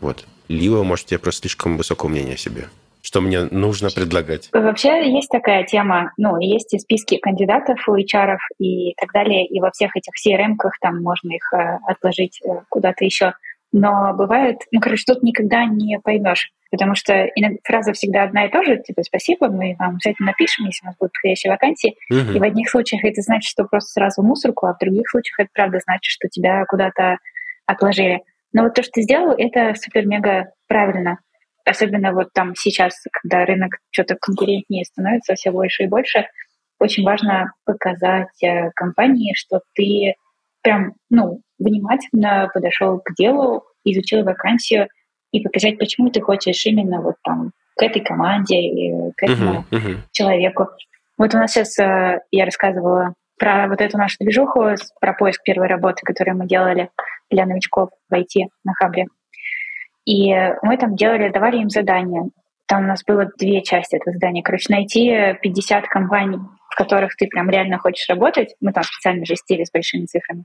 Вот. 0.01 0.25
Либо, 0.47 0.85
может, 0.85 1.11
я 1.11 1.19
просто 1.19 1.43
слишком 1.43 1.77
высокого 1.77 2.09
мнения 2.09 2.35
о 2.35 2.39
себе 2.39 2.69
что 3.05 3.21
мне 3.21 3.45
нужно 3.51 3.91
предлагать? 3.91 4.49
Вообще 4.53 5.13
есть 5.13 5.29
такая 5.29 5.65
тема, 5.65 6.13
ну, 6.17 6.39
есть 6.41 6.73
и 6.73 6.79
списки 6.79 7.19
кандидатов 7.19 7.87
у 7.87 7.97
HR 7.97 8.39
и 8.59 8.95
так 8.95 9.13
далее, 9.13 9.47
и 9.47 9.61
во 9.61 9.71
всех 9.71 9.95
этих 9.95 10.13
CRM-ках 10.15 10.79
там 10.81 11.03
можно 11.03 11.33
их 11.35 11.53
э, 11.53 11.79
отложить 11.87 12.41
э, 12.43 12.63
куда-то 12.71 13.05
еще. 13.05 13.35
Но 13.73 14.15
бывает, 14.15 14.57
ну, 14.73 14.81
короче, 14.81 15.05
тут 15.07 15.23
никогда 15.23 15.67
не 15.67 16.01
поймешь, 16.01 16.51
потому 16.71 16.95
что 16.95 17.29
фраза 17.65 17.93
всегда 17.93 18.23
одна 18.23 18.47
и 18.47 18.51
та 18.51 18.63
же, 18.63 18.79
типа 18.79 19.03
«спасибо, 19.03 19.49
мы 19.49 19.77
вам 19.79 19.97
обязательно 19.97 20.29
напишем, 20.29 20.65
если 20.65 20.85
у 20.85 20.87
нас 20.87 20.97
будут 20.97 21.13
подходящие 21.13 21.53
вакансии». 21.53 21.97
Угу. 22.09 22.37
И 22.37 22.39
в 22.39 22.43
одних 22.43 22.71
случаях 22.71 23.05
это 23.05 23.21
значит, 23.21 23.51
что 23.51 23.65
просто 23.65 23.91
сразу 23.91 24.23
мусорку, 24.23 24.67
а 24.67 24.75
в 24.75 24.79
других 24.79 25.11
случаях 25.11 25.41
это 25.41 25.51
правда 25.53 25.81
значит, 25.85 26.05
что 26.05 26.29
тебя 26.29 26.65
куда-то 26.67 27.19
отложили. 27.67 28.23
Но 28.55 28.63
вот 28.63 28.75
то, 28.75 28.83
что 28.83 28.93
ты 28.93 29.03
сделал, 29.03 29.35
это 29.37 29.75
супер-мега 29.75 30.53
правильно. 30.69 31.19
Особенно 31.65 32.13
вот 32.13 32.29
там 32.35 32.55
сейчас, 32.57 32.95
когда 33.11 33.45
рынок 33.47 33.79
что-то 33.91 34.17
конкурентнее 34.21 34.85
становится 34.85 35.35
все 35.35 35.51
больше 35.51 35.85
и 35.85 35.89
больше, 35.89 36.27
очень 36.79 37.05
важно 37.05 37.53
показать 37.65 38.43
э, 38.43 38.71
компании, 38.75 39.33
что 39.35 39.61
ты 39.75 40.15
прям, 40.63 40.95
ну, 41.09 41.41
внимательно 41.59 42.51
подошел 42.53 43.01
к 43.01 43.15
делу, 43.15 43.65
изучил 43.85 44.25
вакансию 44.25 44.89
и 45.33 45.41
показать, 45.41 45.79
почему 45.79 46.11
ты 46.11 46.21
хочешь 46.21 46.67
именно 46.67 47.01
вот 47.01 47.17
там 47.23 47.53
к 47.77 47.83
этой 47.83 48.03
команде 48.03 48.61
и 48.61 49.13
к 49.17 49.23
этому 49.23 49.65
uh-huh, 49.71 49.79
uh-huh. 49.79 49.97
человеку. 50.13 50.69
Вот 51.17 51.35
у 51.35 51.39
нас 51.39 51.53
сейчас 51.53 51.79
э, 51.79 52.21
я 52.31 52.45
рассказывала 52.45 53.15
про 53.39 53.69
вот 53.69 53.81
эту 53.81 53.99
нашу 53.99 54.17
движуху, 54.21 54.75
про 55.01 55.13
поиск 55.13 55.43
первой 55.43 55.67
работы, 55.67 56.03
которую 56.05 56.37
мы 56.37 56.47
делали 56.47 56.91
для 57.31 57.47
новичков 57.47 57.91
в 58.09 58.15
IT 58.15 58.49
на 58.65 58.75
Хабре. 58.75 59.07
И 60.05 60.33
мы 60.63 60.77
там 60.77 60.97
делали, 60.97 61.31
давали 61.31 61.59
им 61.59 61.71
задания. 61.71 62.31
Там 62.67 62.85
у 62.85 62.87
нас 62.87 63.03
было 63.05 63.31
две 63.39 63.63
части 63.63 63.97
этого 63.97 64.13
задания. 64.13 64.43
Короче, 64.43 64.73
найти 64.73 65.37
50 65.43 65.87
компаний, 65.87 66.39
в 66.71 66.77
которых 66.77 67.17
ты 67.17 67.27
прям 67.27 67.51
реально 67.51 67.79
хочешь 67.79 68.09
работать. 68.09 68.55
Мы 68.61 68.73
там 68.73 68.83
специально 68.83 69.25
жестили 69.25 69.65
с 69.65 69.71
большими 69.71 70.07
цифрами. 70.07 70.45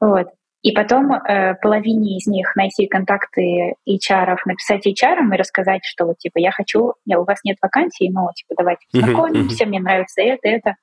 Вот. 0.00 0.28
И 0.64 0.72
потом 0.72 1.12
э, 1.12 1.54
половине 1.60 2.16
из 2.16 2.26
них 2.26 2.56
найти 2.56 2.86
контакты 2.86 3.74
HR, 3.86 4.36
написать 4.46 4.86
HR 4.86 5.18
и 5.34 5.36
рассказать, 5.36 5.84
что 5.84 6.06
вот 6.06 6.16
типа 6.16 6.38
я 6.38 6.52
хочу, 6.52 6.94
я 7.04 7.20
у 7.20 7.24
вас 7.24 7.40
нет 7.44 7.58
вакансий, 7.60 8.08
но 8.10 8.30
типа 8.34 8.54
давайте 8.56 8.86
познакомимся, 8.90 9.66
мне 9.66 9.78
нравится 9.78 10.22
это, 10.22 10.48
это. 10.48 10.76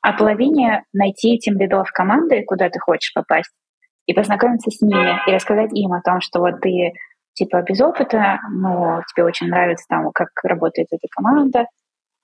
А 0.00 0.14
половине 0.14 0.84
найти 0.94 1.36
тем 1.38 1.58
лидов 1.58 1.90
команды, 1.92 2.44
куда 2.46 2.70
ты 2.70 2.78
хочешь 2.78 3.12
попасть, 3.12 3.52
и 4.06 4.14
познакомиться 4.14 4.70
с 4.70 4.80
ними, 4.80 5.18
и 5.26 5.32
рассказать 5.32 5.70
им 5.74 5.92
о 5.92 6.00
том, 6.00 6.22
что 6.22 6.40
вот 6.40 6.62
ты 6.62 6.92
типа 7.36 7.62
без 7.62 7.80
опыта, 7.80 8.40
но 8.50 9.02
тебе 9.12 9.24
очень 9.24 9.48
нравится 9.48 9.84
там, 9.88 10.10
как 10.12 10.28
работает 10.42 10.88
эта 10.90 11.06
команда, 11.10 11.66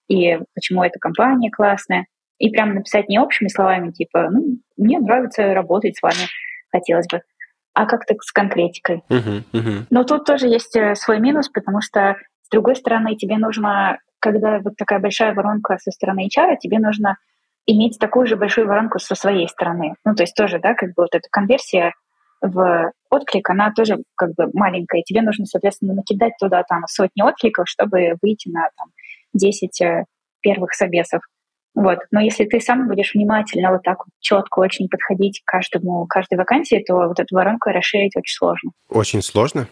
и 0.08 0.38
почему 0.54 0.82
эта 0.82 0.98
компания 0.98 1.50
классная. 1.50 2.06
И 2.38 2.50
прям 2.50 2.74
написать 2.74 3.08
не 3.08 3.20
общими 3.20 3.48
словами, 3.48 3.92
типа, 3.92 4.28
ну, 4.30 4.56
мне 4.76 4.98
нравится 4.98 5.54
работать 5.54 5.96
с 5.96 6.02
вами, 6.02 6.26
хотелось 6.72 7.06
бы, 7.06 7.20
а 7.74 7.86
как-то 7.86 8.14
с 8.20 8.32
конкретикой. 8.32 9.04
Uh-huh, 9.08 9.44
uh-huh. 9.52 9.86
Но 9.90 10.02
тут 10.02 10.24
тоже 10.24 10.48
есть 10.48 10.74
э, 10.74 10.94
свой 10.96 11.20
минус, 11.20 11.48
потому 11.48 11.80
что, 11.80 12.16
с 12.42 12.48
другой 12.50 12.74
стороны, 12.74 13.14
тебе 13.14 13.36
нужно, 13.36 13.98
когда 14.18 14.58
вот 14.58 14.76
такая 14.76 14.98
большая 14.98 15.34
воронка 15.34 15.78
со 15.78 15.90
стороны 15.92 16.26
HR, 16.26 16.56
тебе 16.58 16.78
нужно 16.80 17.16
иметь 17.66 17.98
такую 18.00 18.26
же 18.26 18.36
большую 18.36 18.66
воронку 18.66 18.98
со 18.98 19.14
своей 19.14 19.46
стороны. 19.46 19.94
Ну, 20.04 20.14
то 20.14 20.24
есть 20.24 20.34
тоже, 20.34 20.58
да, 20.58 20.74
как 20.74 20.88
бы 20.88 21.02
вот 21.02 21.14
эта 21.14 21.28
конверсия 21.30 21.92
в 22.42 22.92
отклик, 23.08 23.48
она 23.50 23.72
тоже 23.72 23.98
как 24.16 24.34
бы 24.34 24.48
маленькая. 24.52 25.02
Тебе 25.02 25.22
нужно, 25.22 25.46
соответственно, 25.46 25.94
накидать 25.94 26.32
туда 26.38 26.64
там 26.64 26.82
сотни 26.88 27.22
откликов, 27.22 27.68
чтобы 27.68 28.16
выйти 28.20 28.48
на 28.48 28.68
там 28.76 28.88
10 29.34 29.80
э, 29.80 30.04
первых 30.40 30.74
собесов. 30.74 31.22
Вот. 31.74 32.00
Но 32.10 32.20
если 32.20 32.44
ты 32.44 32.60
сам 32.60 32.88
будешь 32.88 33.14
внимательно 33.14 33.70
вот 33.70 33.82
так 33.82 33.98
вот 34.00 34.08
четко 34.20 34.58
очень 34.58 34.88
подходить 34.88 35.40
к 35.44 35.50
каждому, 35.50 36.06
каждой 36.06 36.36
вакансии, 36.36 36.84
то 36.86 36.94
вот 36.94 37.18
эту 37.18 37.34
воронку 37.34 37.70
расширить 37.70 38.16
очень 38.16 38.36
сложно. 38.36 38.72
Очень 38.88 39.22
сложно? 39.22 39.68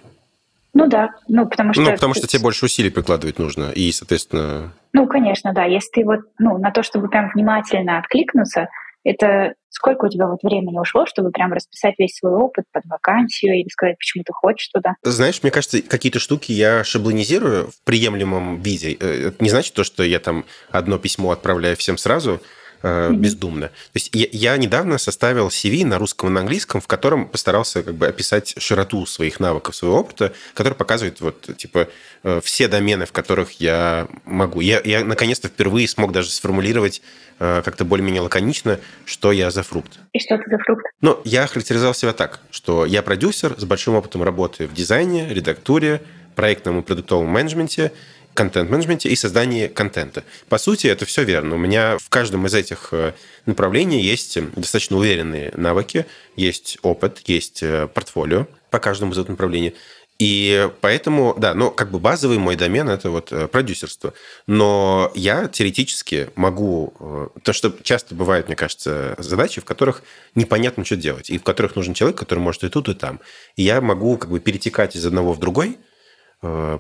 Ну 0.73 0.87
да, 0.87 1.11
ну 1.29 1.49
потому 1.49 1.73
что... 1.73 1.83
Ну 1.83 1.91
потому 1.91 2.15
что 2.15 2.29
тебе 2.29 2.43
больше 2.43 2.65
усилий 2.65 2.91
прикладывать 2.91 3.39
нужно, 3.39 3.73
и, 3.73 3.91
соответственно... 3.91 4.73
Ну, 4.93 5.07
конечно, 5.09 5.53
да. 5.53 5.65
Если 5.65 5.91
ты 5.91 6.05
вот, 6.05 6.21
ну, 6.39 6.59
на 6.59 6.71
то, 6.71 6.85
чтобы 6.85 7.09
прям 7.09 7.29
внимательно 7.35 7.99
откликнуться, 7.99 8.69
это 9.05 9.55
сколько 9.71 10.07
у 10.07 10.09
тебя 10.09 10.27
вот 10.27 10.43
времени 10.43 10.79
ушло, 10.79 11.07
чтобы 11.07 11.31
прям 11.31 11.53
расписать 11.53 11.95
весь 11.99 12.17
свой 12.17 12.33
опыт 12.33 12.65
под 12.73 12.85
вакансию 12.87 13.55
или 13.59 13.69
сказать, 13.69 13.97
почему 13.99 14.25
ты 14.25 14.33
хочешь 14.33 14.69
туда? 14.69 14.95
Знаешь, 15.03 15.43
мне 15.43 15.51
кажется, 15.51 15.81
какие-то 15.81 16.19
штуки 16.19 16.53
я 16.53 16.85
шаблонизирую 16.85 17.69
в 17.69 17.85
приемлемом 17.85 18.61
виде. 18.61 18.97
Э, 18.99 19.29
это 19.29 19.43
не 19.43 19.51
значит 19.51 19.75
то, 19.75 19.85
что 19.85 20.03
я 20.03 20.19
там 20.19 20.45
одно 20.71 20.99
письмо 20.99 21.31
отправляю 21.31 21.77
всем 21.77 21.97
сразу, 21.97 22.41
mm-hmm. 22.83 23.15
бездумно. 23.15 23.69
То 23.69 23.95
есть 23.95 24.11
я, 24.15 24.27
я 24.33 24.57
недавно 24.57 24.99
составил 24.99 25.49
CV 25.49 25.85
на 25.85 25.99
русском 25.99 26.29
и 26.29 26.33
на 26.33 26.41
английском, 26.41 26.81
в 26.81 26.87
котором 26.87 27.29
постарался 27.29 27.83
как 27.83 27.95
бы 27.95 28.07
описать 28.07 28.55
широту 28.59 29.07
своих 29.07 29.41
навыков, 29.41 29.75
своего 29.75 29.99
опыта, 29.99 30.33
который 30.55 30.75
показывает 30.75 31.21
вот 31.21 31.57
типа 31.57 31.89
э, 32.23 32.41
все 32.43 32.69
домены, 32.69 33.07
в 33.07 33.13
которых 33.13 33.53
я 33.61 34.09
могу. 34.25 34.61
Я, 34.61 34.81
я 34.85 35.05
наконец-то 35.05 35.49
впервые 35.49 35.89
смог 35.89 36.13
даже 36.13 36.31
сформулировать 36.31 37.03
э, 37.39 37.63
как-то 37.65 37.85
более-менее 37.85 38.23
лаконично, 38.23 38.81
что 39.05 39.33
я 39.33 39.51
за 39.51 39.63
фрукт. 39.63 39.99
И 40.13 40.19
что 40.19 40.37
ты 40.39 40.45
за 40.51 40.59
фрукт? 40.59 40.85
Ну, 41.01 41.21
я 41.25 41.47
характеризовал 41.47 41.95
себя 41.95 42.13
так, 42.13 42.41
что 42.51 42.87
я 42.87 43.03
продюсер 43.03 43.55
с 43.59 43.65
большим 43.65 43.95
опытом 43.95 44.23
работы 44.23 44.67
в 44.67 44.75
дизайне, 44.75 45.29
редактуре, 45.29 46.03
проектном 46.35 46.81
и 46.81 46.83
продуктовом 46.83 47.29
менеджменте 47.29 47.93
контент-менеджменте 48.35 49.09
и 49.09 49.17
создании 49.17 49.67
контента. 49.69 50.25
По 50.49 50.59
сути, 50.59 50.87
это 50.87 51.05
все 51.05 51.25
верно. 51.25 51.57
У 51.57 51.59
меня 51.59 51.99
в 51.99 52.09
каждом 52.09 52.47
из 52.47 52.55
этих 52.55 52.89
э, 52.93 53.13
направлений 53.47 54.01
есть 54.01 54.39
достаточно 54.55 54.97
уверенные 54.97 55.53
навыки, 55.57 56.07
есть 56.37 56.79
опыт, 56.83 57.23
есть 57.27 57.63
э, 57.63 57.89
портфолио 57.89 58.47
по 58.71 58.79
каждому 58.79 59.13
из 59.13 59.19
этих 59.19 59.31
направлений. 59.31 59.75
И 60.19 60.69
поэтому, 60.83 61.35
да, 61.39 61.55
ну, 61.55 61.71
как 61.71 61.91
бы 61.91 61.99
базовый 61.99 62.37
мой 62.37 62.55
домен– 62.55 62.89
это 62.91 63.11
вот 63.11 63.33
э, 63.33 63.49
продюсерство. 63.49 64.13
Но 64.47 65.11
я 65.15 65.49
теоретически 65.49 66.29
могу... 66.35 67.33
То, 67.43 67.55
что 67.55 67.75
часто 67.83 68.15
бывают, 68.15 68.47
мне 68.47 68.57
кажется, 68.57 69.15
задачи, 69.19 69.63
в 69.63 69.65
которых 69.65 70.03
непонятно, 70.35 70.85
что 70.85 70.97
делать, 70.97 71.31
и 71.31 71.39
в 71.39 71.43
которых 71.43 71.75
нужен 71.75 71.95
человек, 71.95 72.19
который 72.19 72.41
может 72.41 72.65
и 72.65 72.69
тут, 72.69 72.91
и 72.91 72.95
там. 72.95 73.19
И 73.57 73.63
я 73.63 73.81
могу 73.81 74.19
как 74.19 74.31
бы 74.31 74.41
перетекать 74.41 74.95
из 74.95 75.07
одного 75.07 75.33
в 75.33 75.39
другой– 75.39 75.79
Э, 75.89 75.90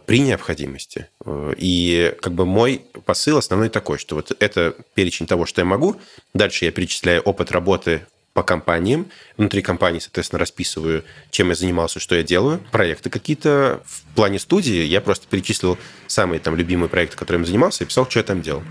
при 0.07 0.21
необходимости. 0.21 1.09
Э, 1.25 1.53
и 1.57 2.15
как 2.21 2.33
бы 2.33 2.47
мой 2.47 2.83
посыл 3.05 3.37
основной 3.37 3.69
такой, 3.69 3.99
что 3.99 4.17
вот 4.17 4.33
это 4.39 4.75
перечень 4.95 5.27
того, 5.27 5.47
что 5.47 5.61
я 5.61 5.65
могу. 5.65 5.97
Дальше 6.35 6.65
я 6.65 6.71
перечисляю 6.71 7.21
опыт 7.23 7.51
работы 7.51 8.07
по 8.33 8.43
компаниям. 8.43 9.07
Внутри 9.37 9.61
компании, 9.61 9.99
соответственно, 9.99 10.39
расписываю, 10.39 11.05
чем 11.31 11.49
я 11.51 11.55
занимался, 11.55 12.01
что 12.01 12.15
я 12.15 12.23
делаю. 12.23 12.61
Проекты 12.71 13.11
какие-то. 13.11 13.83
В 13.85 14.15
плане 14.15 14.39
студии 14.39 14.83
я 14.85 15.01
просто 15.01 15.27
перечислил 15.29 15.77
самые 16.07 16.41
там 16.41 16.57
любимые 16.57 16.89
проекты, 16.89 17.17
которыми 17.17 17.45
занимался, 17.45 17.85
и 17.85 17.87
писал, 17.87 18.09
что 18.09 18.21
я 18.21 18.25
там 18.25 18.41
делал. 18.41 18.63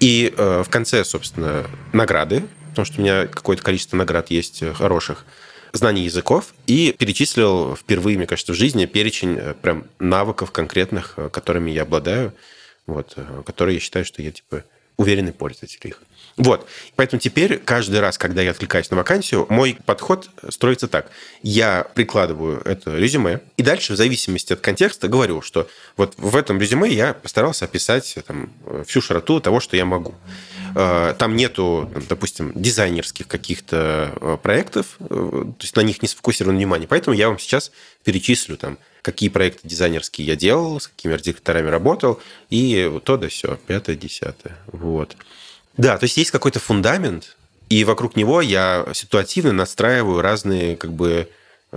И 0.00 0.34
э, 0.36 0.62
в 0.64 0.68
конце, 0.68 1.04
собственно, 1.04 1.66
награды, 1.92 2.42
потому 2.70 2.84
что 2.84 3.00
у 3.00 3.02
меня 3.02 3.26
какое-то 3.26 3.62
количество 3.62 3.96
наград 3.96 4.30
есть 4.30 4.62
э, 4.62 4.72
хороших 4.74 5.24
знаний 5.72 6.02
языков 6.04 6.54
и 6.66 6.94
перечислил 6.96 7.76
впервые, 7.76 8.16
мне 8.16 8.26
кажется, 8.26 8.52
в 8.52 8.56
жизни 8.56 8.86
перечень 8.86 9.36
э, 9.38 9.54
прям 9.54 9.84
навыков 9.98 10.50
конкретных, 10.50 11.14
э, 11.16 11.28
которыми 11.28 11.70
я 11.70 11.82
обладаю, 11.82 12.34
вот, 12.86 13.14
э, 13.16 13.42
которые 13.44 13.74
я 13.74 13.80
считаю, 13.80 14.04
что 14.04 14.22
я, 14.22 14.32
типа, 14.32 14.64
уверенный 14.96 15.32
пользователь 15.32 15.80
их. 15.84 16.02
Вот. 16.36 16.68
Поэтому 16.96 17.18
теперь 17.18 17.58
каждый 17.58 18.00
раз, 18.00 18.18
когда 18.18 18.42
я 18.42 18.50
откликаюсь 18.50 18.90
на 18.90 18.96
вакансию, 18.96 19.46
мой 19.48 19.78
подход 19.86 20.28
строится 20.50 20.86
так. 20.86 21.10
Я 21.42 21.86
прикладываю 21.94 22.60
это 22.64 22.94
резюме, 22.94 23.40
и 23.56 23.62
дальше, 23.62 23.94
в 23.94 23.96
зависимости 23.96 24.52
от 24.52 24.60
контекста, 24.60 25.08
говорю, 25.08 25.40
что 25.40 25.68
вот 25.96 26.14
в 26.18 26.36
этом 26.36 26.60
резюме 26.60 26.90
я 26.90 27.14
постарался 27.14 27.64
описать 27.64 28.18
там, 28.26 28.52
всю 28.86 29.00
широту 29.00 29.40
того, 29.40 29.60
что 29.60 29.76
я 29.76 29.86
могу. 29.86 30.14
Э, 30.78 31.14
там 31.16 31.36
нету, 31.36 31.90
допустим, 32.06 32.52
дизайнерских 32.54 33.26
каких-то 33.26 34.12
э, 34.20 34.36
проектов, 34.42 34.96
э, 35.00 35.06
то 35.06 35.62
есть 35.62 35.74
на 35.74 35.80
них 35.80 36.02
не 36.02 36.08
сфокусировано 36.08 36.58
внимание. 36.58 36.86
Поэтому 36.86 37.16
я 37.16 37.28
вам 37.28 37.38
сейчас 37.38 37.72
перечислю 38.04 38.58
там, 38.58 38.76
какие 39.00 39.30
проекты 39.30 39.66
дизайнерские 39.66 40.26
я 40.26 40.36
делал, 40.36 40.78
с 40.78 40.88
какими 40.88 41.14
редакторами 41.14 41.70
работал, 41.70 42.20
и 42.50 43.00
то 43.04 43.16
да 43.16 43.28
все, 43.28 43.58
пятое, 43.66 43.96
десятое. 43.96 44.54
Вот. 44.66 45.16
Да, 45.78 45.96
то 45.96 46.04
есть 46.04 46.18
есть 46.18 46.30
какой-то 46.30 46.60
фундамент, 46.60 47.38
и 47.70 47.82
вокруг 47.84 48.14
него 48.14 48.42
я 48.42 48.86
ситуативно 48.92 49.52
настраиваю 49.52 50.20
разные 50.20 50.76
как 50.76 50.92
бы 50.92 51.30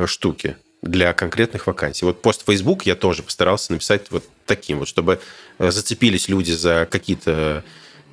штуки 0.07 0.57
для 0.81 1.13
конкретных 1.13 1.67
вакансий. 1.67 2.03
Вот 2.03 2.21
пост 2.21 2.41
в 2.41 2.51
Facebook 2.51 2.85
я 2.85 2.95
тоже 2.95 3.23
постарался 3.23 3.71
написать 3.71 4.11
вот 4.11 4.25
таким 4.45 4.79
вот, 4.79 4.89
чтобы 4.89 5.21
зацепились 5.57 6.27
люди 6.27 6.51
за 6.51 6.85
какие-то 6.91 7.63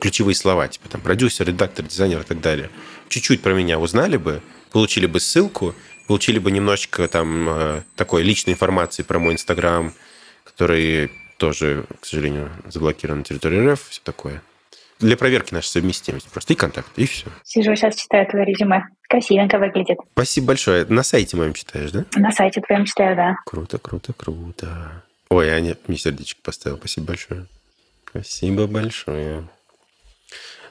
ключевые 0.01 0.35
слова, 0.35 0.69
типа 0.69 0.89
там 0.89 1.01
продюсер, 1.01 1.47
редактор, 1.47 1.85
дизайнер 1.85 2.21
и 2.21 2.25
так 2.25 2.41
далее, 2.41 2.71
чуть-чуть 3.09 3.43
про 3.43 3.53
меня 3.53 3.79
узнали 3.79 4.17
бы, 4.17 4.43
получили 4.71 5.07
бы 5.07 5.21
ссылку, 5.21 5.75
получили 6.07 6.39
бы 6.39 6.51
немножечко 6.51 7.09
там 7.09 7.49
э, 7.49 7.83
такой 7.97 8.23
личной 8.23 8.53
информации 8.53 9.03
про 9.03 9.19
мой 9.19 9.35
Инстаграм, 9.35 9.93
который 10.45 11.11
тоже, 11.39 11.85
к 12.01 12.07
сожалению, 12.07 12.51
заблокирован 12.67 13.19
на 13.19 13.25
территории 13.25 13.73
РФ, 13.73 13.89
все 13.89 14.01
такое. 14.03 14.43
Для 14.99 15.17
проверки 15.19 15.53
нашей 15.53 15.69
совместимости 15.69 16.29
просто 16.33 16.55
и 16.55 16.57
контакт, 16.57 16.91
и 16.97 17.05
все. 17.05 17.27
Сижу 17.45 17.77
сейчас 17.77 17.97
читаю 17.97 18.27
твое 18.27 18.47
резюме. 18.47 18.85
Красивенько 19.09 19.59
выглядит. 19.59 19.99
Спасибо 20.13 20.49
большое. 20.49 20.87
На 20.87 21.03
сайте 21.03 21.37
моем 21.37 21.53
читаешь, 21.53 21.91
да? 21.91 22.07
На 22.15 22.33
сайте 22.33 22.63
твоем 22.63 22.87
читаю, 22.87 23.15
да. 23.15 23.37
Круто, 23.45 23.79
круто, 23.79 24.15
круто. 24.15 25.03
Ой, 25.29 25.51
Аня 25.51 25.77
мне 25.87 25.99
сердечко 25.99 26.41
поставил. 26.43 26.79
Спасибо 26.79 27.09
большое. 27.09 27.47
Спасибо 28.09 28.67
большое. 28.67 29.47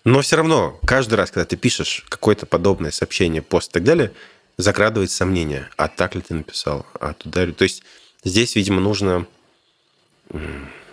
Но 0.04 0.22
все 0.22 0.36
равно, 0.36 0.80
каждый 0.86 1.16
раз, 1.16 1.32
когда 1.32 1.46
ты 1.46 1.58
пишешь 1.58 2.06
какое-то 2.10 2.46
подобное 2.46 2.92
сообщение, 2.92 3.42
пост 3.42 3.72
и 3.72 3.74
так 3.74 3.84
далее, 3.84 4.12
закрадывается 4.58 5.18
сомнение, 5.18 5.70
а 5.78 5.88
так 5.88 6.16
ли 6.16 6.22
ты 6.22 6.34
написал, 6.34 6.86
а 7.00 7.14
туда 7.14 7.46
ли... 7.46 7.52
То 7.52 7.64
есть 7.64 7.84
здесь, 8.24 8.56
видимо, 8.56 8.82
нужно... 8.82 9.26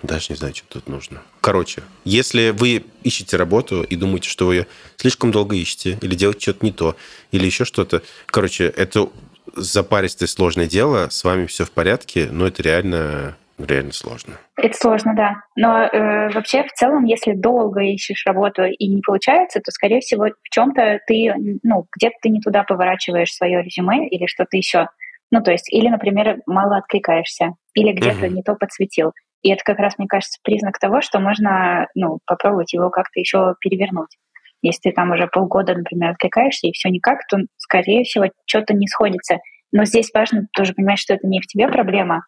Даже 0.03 0.27
не 0.31 0.37
знаю, 0.37 0.55
что 0.55 0.66
тут 0.66 0.88
нужно. 0.88 1.22
Короче, 1.40 1.83
если 2.05 2.51
вы 2.51 2.85
ищете 3.05 3.37
работу 3.37 3.85
и 3.85 3.94
думаете, 3.94 4.29
что 4.29 4.46
вы 4.46 4.66
слишком 4.96 5.31
долго 5.31 5.55
ищете, 5.55 5.98
или 6.01 6.16
делаете 6.16 6.40
что-то 6.40 6.64
не 6.66 6.72
то, 6.72 6.96
или 7.31 7.46
еще 7.46 7.64
что-то, 7.64 8.03
короче, 8.27 8.64
это 8.64 9.11
запаристое 9.55 10.27
сложное 10.27 10.66
дело, 10.66 11.09
с 11.09 11.22
вами 11.22 11.46
все 11.46 11.64
в 11.64 11.70
порядке, 11.70 12.29
но 12.33 12.48
это 12.48 12.62
реально 12.62 13.37
реально 13.64 13.92
сложно. 13.92 14.35
Это 14.57 14.77
сложно, 14.77 15.14
да. 15.14 15.37
Но 15.57 15.83
э, 15.83 16.31
вообще 16.31 16.64
в 16.64 16.72
целом, 16.72 17.05
если 17.05 17.33
долго 17.33 17.81
ищешь 17.81 18.25
работу 18.27 18.64
и 18.64 18.87
не 18.87 19.01
получается, 19.01 19.61
то, 19.61 19.70
скорее 19.70 20.01
всего, 20.01 20.27
в 20.27 20.48
чем-то 20.51 21.01
ты, 21.07 21.35
ну, 21.62 21.87
где-то 21.96 22.16
ты 22.22 22.29
не 22.29 22.40
туда 22.40 22.64
поворачиваешь 22.64 23.33
свое 23.33 23.62
резюме 23.62 24.09
или 24.09 24.27
что-то 24.27 24.57
еще. 24.57 24.88
Ну, 25.31 25.42
то 25.42 25.51
есть, 25.51 25.72
или, 25.72 25.88
например, 25.88 26.38
мало 26.46 26.77
откликаешься, 26.77 27.55
или 27.75 27.92
где-то 27.92 28.27
угу. 28.27 28.35
не 28.35 28.42
то 28.42 28.55
подсветил. 28.55 29.12
И 29.42 29.51
это 29.51 29.62
как 29.64 29.79
раз, 29.79 29.98
мне 29.98 30.07
кажется, 30.07 30.38
признак 30.42 30.79
того, 30.79 31.01
что 31.01 31.18
можно 31.18 31.88
ну, 31.94 32.18
попробовать 32.27 32.72
его 32.72 32.90
как-то 32.90 33.18
еще 33.18 33.55
перевернуть. 33.61 34.16
Если 34.62 34.90
ты 34.90 34.92
там 34.94 35.11
уже 35.11 35.27
полгода, 35.27 35.75
например, 35.75 36.11
откликаешься, 36.11 36.68
и 36.68 36.72
все 36.72 36.88
никак, 36.88 37.27
то, 37.29 37.38
скорее 37.57 38.05
всего, 38.05 38.27
что-то 38.46 38.75
не 38.75 38.87
сходится. 38.87 39.38
Но 39.72 39.85
здесь 39.85 40.11
важно 40.14 40.46
тоже 40.53 40.75
понимать, 40.75 41.01
что 41.01 41.14
это 41.14 41.27
не 41.27 41.40
в 41.40 41.46
тебе 41.46 41.66
проблема, 41.66 42.25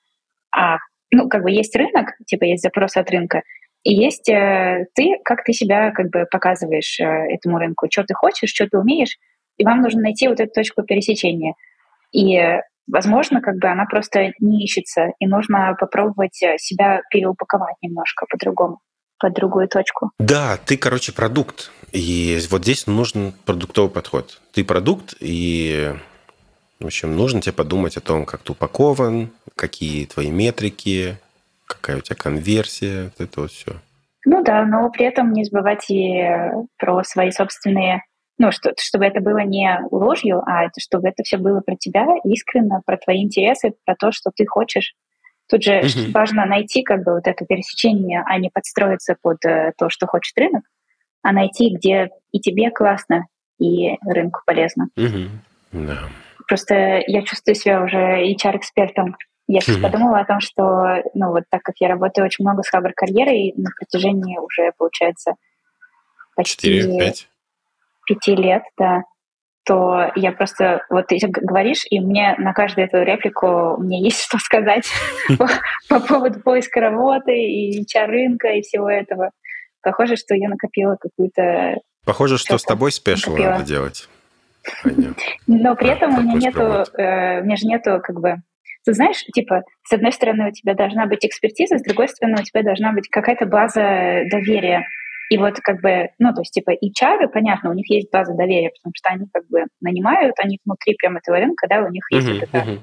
а 0.51 0.79
ну, 1.11 1.29
как 1.29 1.43
бы 1.43 1.51
есть 1.51 1.75
рынок, 1.77 2.15
типа 2.27 2.45
есть 2.45 2.63
запрос 2.63 2.97
от 2.97 3.11
рынка, 3.11 3.43
и 3.85 3.93
есть 3.95 4.29
э, 4.31 4.87
ты, 4.95 5.17
как 5.25 5.45
ты 5.45 5.53
себя 5.53 5.93
как 5.93 6.11
бы 6.11 6.27
показываешь 6.31 6.99
э, 6.99 7.05
этому 7.05 7.59
рынку, 7.59 7.87
что 7.91 8.03
ты 8.03 8.15
хочешь, 8.15 8.51
что 8.51 8.67
ты 8.67 8.79
умеешь, 8.79 9.17
и 9.59 9.65
вам 9.65 9.83
нужно 9.83 10.03
найти 10.03 10.27
вот 10.27 10.41
эту 10.41 10.53
точку 10.53 10.83
пересечения. 10.83 11.55
И, 12.13 12.41
возможно, 12.87 13.41
как 13.41 13.57
бы 13.57 13.69
она 13.69 13.85
просто 13.85 14.33
не 14.41 14.65
ищется, 14.65 15.09
и 15.19 15.27
нужно 15.27 15.77
попробовать 15.79 16.43
э, 16.43 16.57
себя 16.59 17.03
переупаковать 17.11 17.77
немножко 17.83 18.27
по-другому 18.27 18.81
под 19.19 19.33
другую 19.35 19.69
точку. 19.69 20.11
Да, 20.19 20.59
ты, 20.67 20.77
короче, 20.77 21.13
продукт. 21.13 21.71
И 21.93 22.39
вот 22.51 22.63
здесь 22.63 22.87
нужен 22.87 23.33
продуктовый 23.47 23.91
подход. 23.91 24.41
Ты 24.53 24.65
продукт, 24.65 25.15
и 25.21 25.93
в 26.81 26.87
общем, 26.87 27.17
нужно 27.17 27.41
тебе 27.41 27.53
подумать 27.53 27.97
о 27.97 28.01
том, 28.01 28.25
как 28.25 28.43
ты 28.43 28.53
упакован, 28.53 29.31
какие 29.55 30.07
твои 30.07 30.31
метрики, 30.31 31.19
какая 31.67 31.99
у 31.99 32.01
тебя 32.01 32.17
конверсия, 32.17 33.05
вот 33.05 33.29
это 33.29 33.41
вот 33.41 33.51
все. 33.51 33.73
Ну 34.27 34.43
да, 34.43 34.65
но 34.65 34.91
при 34.91 35.07
этом 35.07 35.33
не 35.33 35.45
забывать 35.45 35.91
и 35.91 36.25
про 36.79 37.03
свои 37.05 37.31
собственные, 37.31 38.03
ну, 38.39 38.51
что, 38.51 38.73
чтобы 38.79 39.05
это 39.05 39.21
было 39.21 39.45
не 39.45 39.79
ложью, 39.91 40.43
а 40.47 40.69
чтобы 40.79 41.09
это 41.09 41.23
все 41.23 41.37
было 41.37 41.61
про 41.61 41.77
тебя, 41.77 42.07
искренно, 42.25 42.81
про 42.85 42.97
твои 42.97 43.23
интересы, 43.23 43.75
про 43.85 43.95
то, 43.95 44.13
что 44.13 44.31
ты 44.35 44.47
хочешь. 44.47 44.95
Тут 45.49 45.63
же 45.63 45.81
угу. 45.81 46.13
важно 46.13 46.47
найти 46.47 46.83
как 46.83 47.05
бы 47.05 47.13
вот 47.15 47.27
это 47.27 47.45
пересечение, 47.45 48.23
а 48.27 48.39
не 48.39 48.49
подстроиться 48.49 49.15
под 49.21 49.45
э, 49.45 49.73
то, 49.77 49.91
что 49.91 50.07
хочет 50.07 50.37
рынок, 50.39 50.65
а 51.23 51.33
найти, 51.33 51.75
где 51.75 52.11
и 52.33 52.41
тебе 52.41 52.71
классно, 52.71 53.27
и 53.61 53.97
рынку 54.07 54.41
полезно. 54.47 54.89
Угу. 54.97 55.29
Да. 55.73 55.99
Просто 56.47 57.03
я 57.07 57.23
чувствую 57.23 57.55
себя 57.55 57.83
уже 57.83 57.99
HR-экспертом. 58.33 59.17
Я 59.47 59.61
сейчас 59.61 59.77
mm-hmm. 59.77 59.83
подумала 59.83 60.21
о 60.21 60.25
том, 60.25 60.41
что, 60.41 61.03
ну 61.15 61.31
вот 61.31 61.45
так 61.51 61.63
как 61.63 61.75
я 61.79 61.89
работаю 61.89 62.25
очень 62.27 62.45
много 62.45 62.63
с 62.63 62.69
Хабр 62.69 62.93
карьерой 62.95 63.53
на 63.57 63.71
протяжении 63.79 64.39
уже, 64.39 64.73
получается, 64.79 65.35
почти 66.35 66.81
4-5 66.81 67.27
пяти 68.07 68.37
лет, 68.37 68.63
да, 68.79 69.03
то 69.65 70.13
я 70.15 70.33
просто, 70.33 70.85
вот 70.91 71.07
ты 71.07 71.19
говоришь, 71.27 71.85
и 71.89 71.99
мне 72.01 72.35
на 72.39 72.53
каждую 72.53 72.87
эту 72.87 73.03
реплику 73.03 73.77
мне 73.79 74.03
есть 74.03 74.21
что 74.21 74.39
сказать 74.39 74.87
по 75.89 76.01
поводу 76.01 76.41
поиска 76.41 76.81
работы 76.81 77.33
и 77.33 77.83
HR-рынка 77.83 78.49
и 78.49 78.63
всего 78.63 78.91
этого. 78.91 79.31
Похоже, 79.83 80.17
что 80.17 80.35
я 80.35 80.49
накопила 80.49 80.97
какую-то... 81.01 81.77
Похоже, 82.05 82.39
что 82.39 82.59
с 82.59 82.63
тобой 82.63 82.93
спешл 82.93 83.37
надо 83.37 83.65
делать. 83.65 84.09
Но 85.47 85.77
при 85.77 85.91
этом 85.91 86.19
у 86.19 86.23
меня 86.23 86.35
нету, 86.35 86.85
э, 86.99 87.41
у 87.41 87.45
меня 87.45 87.57
же 87.57 87.67
нету 87.67 88.01
как 88.03 88.21
бы 88.21 88.37
ты 88.85 88.93
знаешь, 88.93 89.25
типа, 89.35 89.63
с 89.83 89.93
одной 89.93 90.13
стороны 90.13 90.49
у 90.49 90.53
тебя 90.53 90.75
должна 90.75 91.07
быть 91.07 91.25
экспертиза, 91.25 91.79
с 91.79 91.83
другой 91.83 92.09
стороны 92.09 92.37
у 92.41 92.45
тебя 92.45 92.63
должна 92.63 92.93
быть 92.93 93.09
какая-то 93.09 93.47
база 93.47 94.25
доверия. 94.31 94.87
И 95.31 95.39
вот 95.39 95.55
как 95.61 95.81
бы, 95.81 96.11
ну, 96.19 96.35
то 96.35 96.43
есть, 96.43 96.53
типа, 96.53 96.73
HR, 96.73 97.29
понятно, 97.33 97.71
у 97.71 97.73
них 97.73 97.89
есть 97.91 98.11
база 98.13 98.35
доверия, 98.35 98.71
потому 98.71 98.93
что 98.95 99.09
они 99.09 99.27
как 99.33 99.47
бы 99.49 99.65
нанимают, 99.81 100.35
они 100.39 100.61
внутри 100.65 100.95
прямо 100.97 101.19
этого 101.19 101.39
рынка, 101.39 101.67
да, 101.69 101.81
у 101.81 101.89
них 101.89 102.05
есть 102.11 102.29
uh-huh, 102.29 102.41
вот 102.41 102.43
это. 102.43 102.59
Uh-huh. 102.59 102.79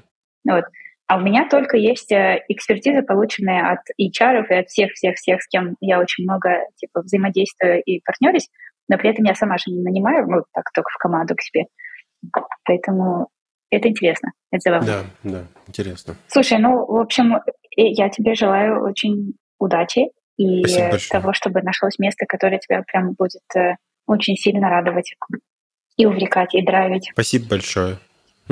Вот. 0.50 0.64
А 1.06 1.16
у 1.18 1.20
меня 1.20 1.48
только 1.48 1.76
есть 1.76 2.10
э, 2.10 2.42
экспертиза, 2.48 3.02
полученная 3.02 3.72
от 3.72 3.80
HR 4.00 4.46
и 4.48 4.54
от 4.54 4.68
всех-всех-всех, 4.68 5.42
с 5.42 5.46
кем 5.46 5.76
я 5.80 6.00
очень 6.00 6.24
много, 6.24 6.64
типа, 6.76 7.02
взаимодействую 7.02 7.82
и 7.82 8.00
партнерюсь, 8.00 8.48
но 8.88 8.98
при 8.98 9.10
этом 9.10 9.24
я 9.24 9.34
сама 9.34 9.56
же 9.58 9.70
не 9.70 9.82
нанимаю, 9.82 10.26
ну, 10.28 10.42
так, 10.52 10.64
только 10.74 10.90
в 10.90 10.98
команду 10.98 11.34
к 11.34 11.42
себе. 11.42 11.66
Поэтому 12.64 13.28
это 13.70 13.88
интересно, 13.88 14.32
это 14.50 14.70
забавно. 14.70 15.04
Да, 15.22 15.30
да, 15.30 15.44
интересно. 15.66 16.14
Слушай, 16.28 16.58
ну, 16.58 16.84
в 16.86 17.00
общем, 17.00 17.40
я 17.76 18.08
тебе 18.10 18.34
желаю 18.34 18.82
очень 18.84 19.34
удачи 19.58 20.08
и 20.36 20.62
того, 21.10 21.32
чтобы 21.32 21.62
нашлось 21.62 21.98
место, 21.98 22.26
которое 22.26 22.58
тебя 22.58 22.82
прям 22.82 23.12
будет 23.12 23.42
э, 23.56 23.76
очень 24.06 24.36
сильно 24.36 24.68
радовать 24.68 25.14
и 25.96 26.06
увлекать, 26.06 26.54
и 26.54 26.64
драйвить. 26.64 27.10
Спасибо 27.12 27.48
большое. 27.50 27.98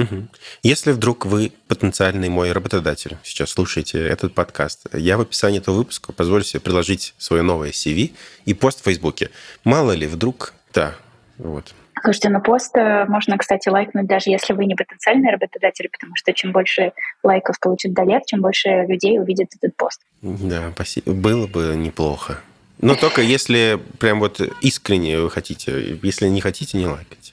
Угу. 0.02 0.28
Если 0.62 0.92
вдруг 0.92 1.26
вы 1.26 1.52
потенциальный 1.68 2.28
мой 2.28 2.52
работодатель, 2.52 3.16
сейчас 3.22 3.50
слушаете 3.50 4.04
этот 4.06 4.34
подкаст, 4.34 4.86
я 4.92 5.16
в 5.16 5.20
описании 5.20 5.58
этого 5.58 5.76
выпуска 5.76 6.12
позволю 6.12 6.44
себе 6.44 6.60
приложить 6.60 7.14
свое 7.18 7.42
новое 7.42 7.70
CV 7.70 8.12
и 8.44 8.54
пост 8.54 8.80
в 8.80 8.84
Фейсбуке. 8.84 9.30
Мало 9.64 9.92
ли, 9.92 10.06
вдруг... 10.06 10.54
Да, 10.72 10.94
вот. 11.38 11.74
Слушайте, 12.02 12.30
на 12.30 12.40
пост 12.40 12.74
э, 12.76 13.04
можно, 13.06 13.36
кстати, 13.36 13.68
лайкнуть, 13.68 14.06
даже 14.06 14.30
если 14.30 14.54
вы 14.54 14.64
не 14.64 14.74
потенциальный 14.74 15.30
работодатель, 15.30 15.88
потому 15.90 16.16
что 16.16 16.32
чем 16.32 16.52
больше 16.52 16.92
лайков 17.22 17.60
получит 17.60 17.92
Далет, 17.92 18.24
чем 18.26 18.40
больше 18.40 18.86
людей 18.88 19.18
увидит 19.18 19.48
этот 19.56 19.76
пост. 19.76 20.00
Да, 20.22 20.70
спасибо. 20.74 21.12
Было 21.12 21.46
бы 21.46 21.74
неплохо. 21.76 22.40
Но 22.80 22.94
только 22.94 23.20
если 23.20 23.78
прям 23.98 24.20
вот 24.20 24.40
искренне 24.62 25.20
вы 25.20 25.30
хотите. 25.30 25.98
Если 26.02 26.28
не 26.28 26.40
хотите, 26.40 26.78
не 26.78 26.86
лайкайте. 26.86 27.32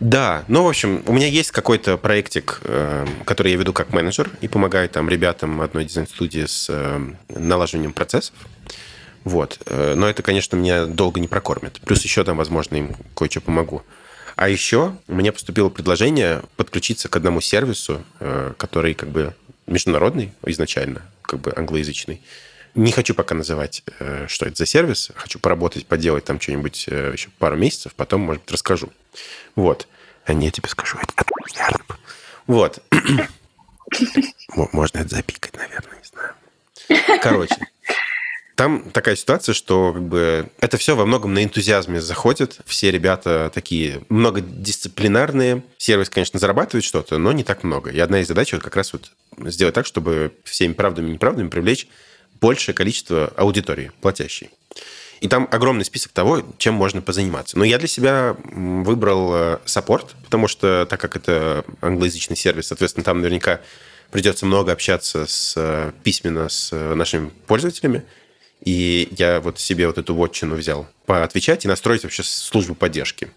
Да, 0.00 0.44
ну, 0.48 0.64
в 0.64 0.68
общем, 0.68 1.02
у 1.06 1.12
меня 1.12 1.26
есть 1.26 1.50
какой-то 1.50 1.98
проектик, 1.98 2.60
э, 2.64 3.06
который 3.26 3.52
я 3.52 3.58
веду 3.58 3.74
как 3.74 3.92
менеджер 3.92 4.30
и 4.40 4.48
помогаю 4.48 4.88
там 4.88 5.10
ребятам 5.10 5.60
одной 5.60 5.84
дизайн-студии 5.84 6.46
с 6.46 6.68
э, 6.70 7.00
налаживанием 7.28 7.92
процессов. 7.92 8.34
Вот. 9.24 9.60
Э, 9.66 9.94
но 9.94 10.08
это, 10.08 10.22
конечно, 10.22 10.56
меня 10.56 10.86
долго 10.86 11.20
не 11.20 11.28
прокормит. 11.28 11.82
Плюс 11.82 12.02
еще 12.02 12.24
там, 12.24 12.38
возможно, 12.38 12.76
им 12.76 12.96
кое-что 13.14 13.42
помогу. 13.42 13.82
А 14.36 14.48
еще 14.48 14.96
мне 15.06 15.32
поступило 15.32 15.68
предложение 15.68 16.40
подключиться 16.56 17.10
к 17.10 17.16
одному 17.16 17.42
сервису, 17.42 18.02
который 18.56 18.94
как 18.94 19.10
бы 19.10 19.34
международный 19.66 20.32
изначально, 20.46 21.02
как 21.20 21.40
бы 21.40 21.52
англоязычный. 21.54 22.22
Не 22.74 22.92
хочу 22.92 23.14
пока 23.14 23.34
называть, 23.34 23.82
что 24.28 24.46
это 24.46 24.56
за 24.56 24.66
сервис. 24.66 25.10
Хочу 25.14 25.38
поработать, 25.38 25.86
поделать 25.86 26.24
там 26.24 26.40
что-нибудь 26.40 26.86
еще 26.86 27.28
пару 27.38 27.56
месяцев, 27.56 27.94
потом, 27.94 28.22
может 28.22 28.42
быть, 28.42 28.52
расскажу. 28.52 28.90
Вот. 29.56 29.88
А 30.24 30.32
не, 30.32 30.46
я 30.46 30.52
тебе 30.52 30.68
скажу, 30.68 30.98
это 30.98 31.24
Вот. 32.46 32.78
Можно 34.72 34.98
это 34.98 35.08
запикать, 35.08 35.56
наверное, 35.56 35.98
не 35.98 36.04
знаю. 36.04 37.20
Короче, 37.22 37.56
там 38.60 38.90
такая 38.90 39.16
ситуация, 39.16 39.54
что 39.54 39.92
как 39.92 40.02
бы 40.02 40.50
это 40.60 40.76
все 40.76 40.94
во 40.94 41.06
многом 41.06 41.32
на 41.32 41.42
энтузиазме 41.42 42.00
заходит. 42.00 42.58
Все 42.66 42.90
ребята 42.90 43.50
такие 43.54 44.02
многодисциплинарные. 44.10 45.62
Сервис, 45.78 46.10
конечно, 46.10 46.38
зарабатывает 46.38 46.84
что-то, 46.84 47.16
но 47.18 47.32
не 47.32 47.42
так 47.42 47.64
много. 47.64 47.90
И 47.90 47.98
одна 47.98 48.20
из 48.20 48.28
задач 48.28 48.52
вот 48.52 48.62
как 48.62 48.76
раз 48.76 48.92
вот 48.92 49.12
сделать 49.50 49.74
так, 49.74 49.86
чтобы 49.86 50.34
всеми 50.44 50.74
правдами 50.74 51.08
и 51.08 51.12
неправдами 51.12 51.48
привлечь 51.48 51.88
большее 52.40 52.74
количество 52.74 53.32
аудитории 53.36 53.92
платящей. 54.00 54.50
И 55.20 55.28
там 55.28 55.48
огромный 55.50 55.84
список 55.84 56.12
того, 56.12 56.42
чем 56.56 56.74
можно 56.74 57.02
позаниматься. 57.02 57.58
Но 57.58 57.64
я 57.64 57.78
для 57.78 57.88
себя 57.88 58.36
выбрал 58.42 59.34
э, 59.34 59.58
саппорт, 59.66 60.16
потому 60.24 60.48
что, 60.48 60.86
так 60.88 60.98
как 60.98 61.14
это 61.16 61.64
англоязычный 61.82 62.36
сервис, 62.36 62.68
соответственно, 62.68 63.04
там 63.04 63.20
наверняка 63.20 63.60
придется 64.10 64.46
много 64.46 64.72
общаться 64.72 65.26
с, 65.26 65.54
э, 65.56 65.92
письменно 66.02 66.48
с 66.48 66.72
э, 66.72 66.94
нашими 66.94 67.30
пользователями. 67.46 68.02
И 68.64 69.08
я 69.16 69.40
вот 69.40 69.58
себе 69.58 69.86
вот 69.86 69.98
эту 69.98 70.14
вотчину 70.14 70.54
взял 70.54 70.86
поотвечать 71.06 71.64
и 71.64 71.68
настроить 71.68 72.02
вообще 72.02 72.22
службу 72.22 72.74
поддержки. 72.74 73.30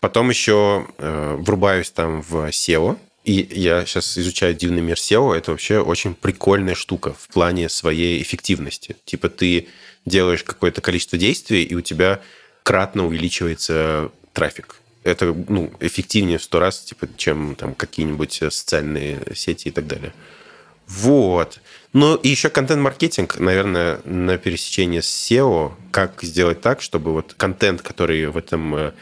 Потом 0.00 0.28
еще 0.28 0.86
э, 0.98 1.36
врубаюсь 1.38 1.90
там 1.90 2.22
в 2.22 2.48
SEO, 2.50 2.98
и 3.24 3.48
я 3.58 3.86
сейчас 3.86 4.18
изучаю 4.18 4.54
дивный 4.54 4.82
мир 4.82 4.96
SEO. 4.96 5.34
Это 5.34 5.50
вообще 5.50 5.80
очень 5.80 6.14
прикольная 6.14 6.74
штука 6.74 7.14
в 7.18 7.28
плане 7.28 7.70
своей 7.70 8.20
эффективности. 8.22 8.96
Типа 9.06 9.30
ты 9.30 9.68
делаешь 10.04 10.44
какое-то 10.44 10.82
количество 10.82 11.18
действий, 11.18 11.62
и 11.62 11.74
у 11.74 11.80
тебя 11.80 12.20
кратно 12.62 13.06
увеличивается 13.06 14.10
трафик. 14.34 14.76
это 15.04 15.34
ну, 15.48 15.72
эффективнее 15.80 16.38
в 16.38 16.42
сто 16.42 16.58
раз, 16.58 16.80
типа, 16.80 17.08
чем 17.16 17.54
там 17.54 17.74
какие-нибудь 17.74 18.42
социальные 18.50 19.22
сети 19.34 19.68
и 19.68 19.70
так 19.70 19.86
далее. 19.86 20.12
Вот. 20.86 21.60
Ну, 21.94 22.16
и 22.16 22.28
еще 22.28 22.50
контент-маркетинг, 22.50 23.38
наверное, 23.38 24.00
на 24.04 24.36
пересечении 24.36 25.00
с 25.00 25.06
SEO. 25.06 25.72
Как 25.90 26.22
сделать 26.22 26.60
так, 26.60 26.82
чтобы 26.82 27.12
вот 27.12 27.34
контент, 27.34 27.80
который 27.80 28.26
в 28.26 28.36
этом 28.36 28.74
э, 28.74 28.92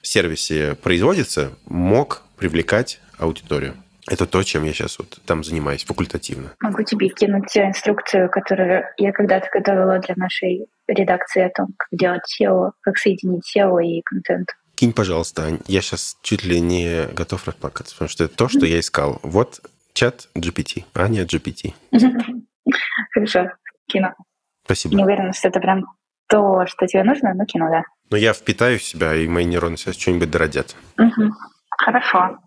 сервисе 0.00 0.74
производится, 0.74 1.52
мог 1.66 2.22
привлекать 2.38 3.00
аудиторию. 3.18 3.74
Это 4.10 4.26
то, 4.26 4.42
чем 4.42 4.64
я 4.64 4.72
сейчас 4.72 4.98
вот 4.98 5.18
там 5.26 5.44
занимаюсь 5.44 5.84
факультативно. 5.84 6.52
Могу 6.60 6.82
тебе 6.82 7.08
кинуть 7.08 7.54
инструкцию, 7.56 8.30
которую 8.30 8.84
я 8.96 9.12
когда-то 9.12 9.48
готовила 9.52 9.98
для 9.98 10.14
нашей 10.16 10.66
редакции 10.86 11.42
о 11.42 11.50
том, 11.50 11.74
как 11.76 11.88
делать 11.92 12.22
SEO, 12.40 12.70
как 12.80 12.96
соединить 12.96 13.44
SEO 13.54 13.82
и 13.84 14.00
контент. 14.02 14.48
Кинь, 14.76 14.92
пожалуйста, 14.92 15.44
Ань. 15.44 15.58
Я 15.66 15.82
сейчас 15.82 16.16
чуть 16.22 16.44
ли 16.44 16.60
не 16.60 17.06
готов 17.12 17.46
расплакаться, 17.46 17.94
потому 17.94 18.08
что 18.08 18.24
это 18.24 18.36
то, 18.36 18.48
что 18.48 18.64
я 18.64 18.80
искал. 18.80 19.20
Вот 19.22 19.60
чат 19.92 20.28
GPT, 20.34 20.84
Аня 20.94 21.24
GPT. 21.24 21.74
Хорошо, 23.12 23.50
кину. 23.88 24.14
Спасибо. 24.64 24.94
Не 24.94 25.04
уверена, 25.04 25.32
что 25.32 25.48
это 25.48 25.60
прям 25.60 25.84
то, 26.28 26.66
что 26.66 26.86
тебе 26.86 27.02
нужно, 27.02 27.34
но 27.34 27.44
кину, 27.44 27.68
да. 27.70 27.82
Но 28.10 28.16
я 28.16 28.32
впитаю 28.32 28.78
в 28.78 28.82
себя, 28.82 29.14
и 29.14 29.26
мои 29.26 29.44
нейроны 29.44 29.76
сейчас 29.76 29.96
что-нибудь 29.96 30.30
дородят. 30.30 30.76
Хорошо. 31.70 32.38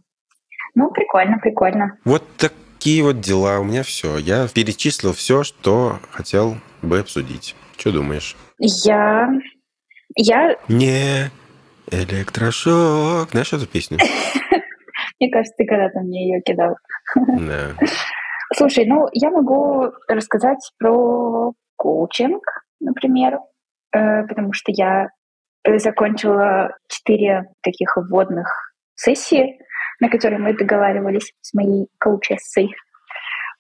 Ну, 0.76 0.92
прикольно, 0.92 1.38
прикольно. 1.40 1.98
Вот 2.06 2.24
такие 2.38 3.04
вот 3.04 3.20
дела. 3.20 3.60
У 3.60 3.64
меня 3.64 3.84
все. 3.84 4.18
Я 4.18 4.48
перечислил 4.48 5.14
все, 5.14 5.44
что 5.44 6.00
хотел 6.12 6.56
бы 6.82 7.00
обсудить. 7.00 7.56
Что 7.78 7.92
думаешь? 7.92 8.36
Я... 8.60 9.30
Я... 10.16 10.56
Не 10.68 11.32
электрошок. 11.92 13.32
Знаешь 13.32 13.54
эту 13.54 13.68
песню? 13.68 13.98
Мне 15.20 15.30
кажется, 15.30 15.54
ты 15.58 15.66
когда-то 15.66 16.00
мне 16.00 16.32
ее 16.32 16.42
кидал. 16.42 16.76
Да. 17.16 17.76
Слушай, 18.56 18.86
ну, 18.86 19.08
я 19.14 19.30
могу 19.30 19.92
рассказать 20.08 20.72
про 20.78 21.54
коучинг, 21.78 22.44
например, 22.80 23.40
э, 23.94 24.24
потому 24.24 24.52
что 24.54 24.72
я 24.72 25.10
закончила 25.64 26.76
четыре 26.88 27.46
таких 27.62 27.96
вводных 27.96 28.74
сессии 28.96 29.60
на 30.02 30.10
которые 30.10 30.40
мы 30.40 30.54
договаривались 30.54 31.32
с 31.40 31.54
моей 31.54 31.88
коучессой. 32.00 32.76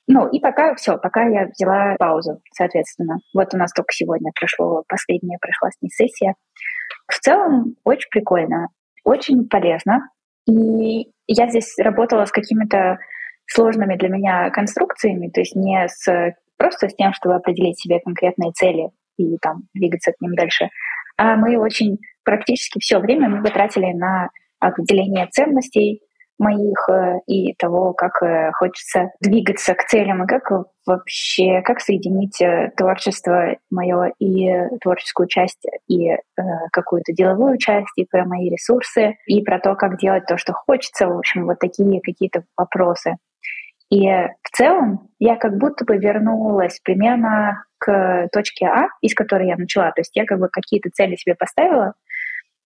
Ну, 0.07 0.27
и 0.27 0.39
пока 0.41 0.75
все, 0.75 0.97
пока 0.97 1.23
я 1.27 1.45
взяла 1.45 1.95
паузу, 1.97 2.41
соответственно. 2.53 3.19
Вот 3.33 3.53
у 3.53 3.57
нас 3.57 3.71
только 3.71 3.93
сегодня 3.93 4.31
прошло, 4.37 4.83
последняя 4.89 5.37
прошла 5.39 5.69
с 5.69 5.81
ней 5.81 5.89
сессия. 5.89 6.33
В 7.07 7.17
целом, 7.19 7.75
очень 7.85 8.09
прикольно, 8.09 8.67
очень 9.05 9.47
полезно. 9.47 10.09
И 10.49 11.07
я 11.27 11.47
здесь 11.47 11.77
работала 11.77 12.25
с 12.25 12.31
какими-то 12.31 12.97
сложными 13.45 13.95
для 13.95 14.09
меня 14.09 14.49
конструкциями, 14.49 15.29
то 15.29 15.41
есть 15.41 15.55
не 15.55 15.87
с 15.87 16.33
просто 16.57 16.89
с 16.89 16.95
тем, 16.95 17.13
чтобы 17.13 17.35
определить 17.35 17.79
себе 17.79 17.99
конкретные 17.99 18.51
цели 18.51 18.89
и 19.17 19.37
там 19.37 19.63
двигаться 19.73 20.11
к 20.11 20.21
ним 20.21 20.35
дальше, 20.35 20.69
а 21.17 21.35
мы 21.35 21.57
очень 21.57 21.97
практически 22.23 22.79
все 22.79 22.99
время 22.99 23.29
мы 23.29 23.43
потратили 23.43 23.93
на 23.93 24.29
определение 24.59 25.27
ценностей, 25.27 26.01
моих 26.41 26.89
э, 26.89 27.19
и 27.27 27.53
того, 27.53 27.93
как 27.93 28.21
э, 28.23 28.51
хочется 28.53 29.11
двигаться 29.21 29.75
к 29.75 29.85
целям, 29.85 30.23
и 30.23 30.27
как 30.27 30.51
вообще, 30.85 31.61
как 31.61 31.79
соединить 31.79 32.41
э, 32.41 32.71
творчество 32.75 33.55
мое 33.69 34.11
и 34.19 34.49
творческую 34.81 35.27
часть, 35.27 35.63
и 35.87 36.09
э, 36.09 36.17
какую-то 36.71 37.13
деловую 37.13 37.57
часть, 37.57 37.93
и 37.95 38.05
про 38.05 38.25
мои 38.25 38.49
ресурсы, 38.49 39.17
и 39.27 39.43
про 39.43 39.59
то, 39.59 39.75
как 39.75 39.99
делать 39.99 40.25
то, 40.25 40.37
что 40.37 40.53
хочется. 40.53 41.07
В 41.07 41.17
общем, 41.17 41.45
вот 41.45 41.59
такие 41.59 42.01
какие-то 42.01 42.43
вопросы. 42.57 43.17
И 43.91 44.07
в 44.07 44.49
целом 44.57 45.09
я 45.19 45.35
как 45.35 45.57
будто 45.57 45.85
бы 45.85 45.97
вернулась 45.97 46.79
примерно 46.83 47.65
к 47.77 48.29
точке 48.31 48.65
А, 48.65 48.87
из 49.01 49.13
которой 49.13 49.47
я 49.47 49.57
начала. 49.57 49.91
То 49.91 50.01
есть 50.01 50.15
я 50.15 50.25
как 50.25 50.39
бы 50.39 50.49
какие-то 50.49 50.89
цели 50.89 51.15
себе 51.15 51.35
поставила, 51.35 51.93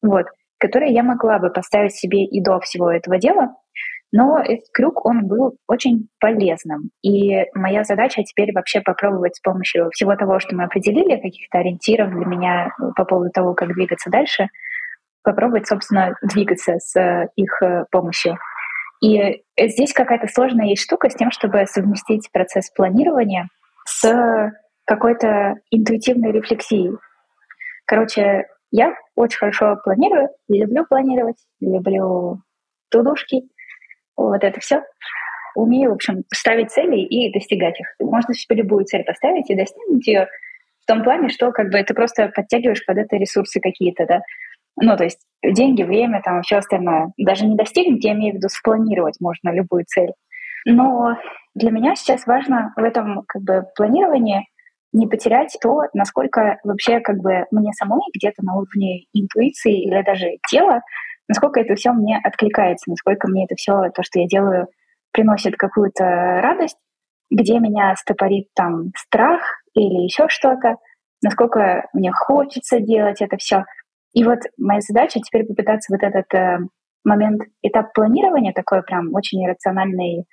вот, 0.01 0.27
которые 0.65 0.93
я 0.93 1.03
могла 1.03 1.39
бы 1.39 1.49
поставить 1.49 1.95
себе 1.95 2.23
и 2.25 2.41
до 2.41 2.59
всего 2.59 2.91
этого 2.91 3.17
дела, 3.17 3.55
но 4.11 4.39
этот 4.39 4.65
крюк, 4.73 5.05
он 5.05 5.27
был 5.27 5.57
очень 5.67 6.07
полезным. 6.19 6.89
И 7.03 7.43
моя 7.53 7.83
задача 7.83 8.23
теперь 8.23 8.53
вообще 8.53 8.81
попробовать 8.81 9.35
с 9.35 9.41
помощью 9.41 9.89
всего 9.91 10.15
того, 10.15 10.39
что 10.39 10.55
мы 10.55 10.63
определили, 10.63 11.19
каких-то 11.19 11.59
ориентиров 11.59 12.11
для 12.11 12.25
меня 12.25 12.69
по 12.95 13.05
поводу 13.05 13.29
того, 13.31 13.53
как 13.53 13.73
двигаться 13.73 14.09
дальше, 14.09 14.47
попробовать, 15.23 15.67
собственно, 15.67 16.15
двигаться 16.21 16.75
с 16.79 17.27
их 17.35 17.61
э, 17.61 17.85
помощью. 17.91 18.37
И 19.01 19.43
здесь 19.59 19.91
какая-то 19.91 20.27
сложная 20.27 20.67
есть 20.67 20.83
штука 20.83 21.09
с 21.09 21.15
тем, 21.15 21.29
чтобы 21.31 21.65
совместить 21.65 22.31
процесс 22.31 22.71
планирования 22.71 23.49
с 23.85 24.51
какой-то 24.85 25.55
интуитивной 25.71 26.31
рефлексией. 26.31 26.95
Короче, 27.85 28.45
я 28.75 28.93
очень 29.15 29.37
хорошо 29.37 29.77
планирую, 29.83 30.27
люблю 30.49 30.85
планировать, 30.85 31.37
люблю 31.61 32.41
тудушки, 32.91 33.43
вот 34.17 34.43
это 34.43 34.59
все. 34.59 34.83
Умею, 35.55 35.91
в 35.91 35.93
общем, 35.93 36.23
ставить 36.33 36.71
цели 36.71 36.99
и 36.99 37.31
достигать 37.31 37.79
их. 37.79 37.87
Можно 38.01 38.33
себе 38.33 38.57
любую 38.57 38.83
цель 38.83 39.05
поставить 39.05 39.49
и 39.49 39.55
достигнуть 39.55 40.05
ее 40.05 40.27
в 40.81 40.85
том 40.87 41.03
плане, 41.03 41.29
что 41.29 41.53
как 41.53 41.71
бы 41.71 41.81
ты 41.83 41.93
просто 41.93 42.27
подтягиваешь 42.35 42.85
под 42.85 42.97
это 42.97 43.15
ресурсы 43.15 43.61
какие-то, 43.61 44.05
да. 44.05 44.19
Ну, 44.75 44.97
то 44.97 45.05
есть 45.05 45.21
деньги, 45.41 45.83
время, 45.83 46.21
там, 46.21 46.41
все 46.41 46.57
остальное. 46.57 47.13
Даже 47.17 47.45
не 47.45 47.55
достигнуть, 47.55 48.03
я 48.03 48.11
имею 48.11 48.33
в 48.33 48.35
виду 48.37 48.49
спланировать 48.49 49.21
можно 49.21 49.51
любую 49.51 49.85
цель. 49.85 50.11
Но 50.65 51.17
для 51.53 51.71
меня 51.71 51.95
сейчас 51.95 52.27
важно 52.27 52.73
в 52.75 52.83
этом 52.83 53.23
как 53.25 53.41
бы 53.41 53.63
планировании 53.77 54.45
не 54.95 55.07
потерять 55.07 55.55
то, 55.61 55.81
насколько 55.93 56.57
вообще 56.63 56.99
как 57.01 57.17
бы 57.17 57.45
мне 57.51 57.71
самой 57.73 58.01
где-то 58.15 58.43
на 58.43 58.55
уровне 58.55 59.05
интуиции 59.13 59.83
или 59.83 60.01
даже 60.03 60.37
тела 60.49 60.81
насколько 61.27 61.59
это 61.59 61.75
все 61.75 61.91
мне 61.91 62.19
откликается, 62.23 62.89
насколько 62.89 63.27
мне 63.27 63.45
это 63.45 63.55
все, 63.55 63.89
то, 63.93 64.03
что 64.03 64.19
я 64.19 64.27
делаю, 64.27 64.67
приносит 65.11 65.55
какую-то 65.55 66.03
радость, 66.03 66.77
где 67.31 67.59
меня 67.59 67.95
стопорит 67.95 68.47
там 68.53 68.91
страх 68.95 69.41
или 69.73 70.03
еще 70.03 70.27
что-то, 70.29 70.75
насколько 71.23 71.87
мне 71.93 72.11
хочется 72.11 72.79
делать 72.79 73.21
это 73.21 73.37
все. 73.37 73.63
И 74.13 74.23
вот 74.23 74.39
моя 74.57 74.81
задача 74.81 75.19
теперь 75.19 75.45
попытаться 75.45 75.93
вот 75.93 76.03
этот 76.03 76.33
э, 76.33 76.59
момент, 77.03 77.41
этап 77.61 77.93
планирования 77.93 78.53
такой 78.53 78.83
прям 78.83 79.13
очень 79.13 79.45
рациональный, 79.47 80.25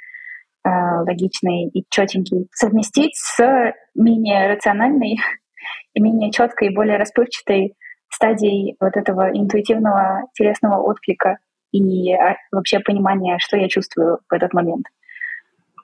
логичный 0.65 1.69
и 1.69 1.85
четенький, 1.91 2.49
совместить 2.53 3.17
с 3.17 3.75
менее 3.95 4.53
рациональной 4.53 5.19
и 5.95 6.01
менее 6.01 6.31
четкой, 6.31 6.75
более 6.75 6.99
расплывчатой 6.99 7.75
стадий 8.09 8.77
вот 8.81 8.97
этого 8.97 9.31
интуитивного 9.31 10.23
телесного 10.35 10.83
отклика 10.83 11.39
и 11.73 12.13
а, 12.13 12.37
вообще 12.53 12.81
понимания, 12.81 13.39
что 13.39 13.57
я 13.57 13.69
чувствую 13.69 14.19
в 14.29 14.33
этот 14.33 14.53
момент. 14.53 14.87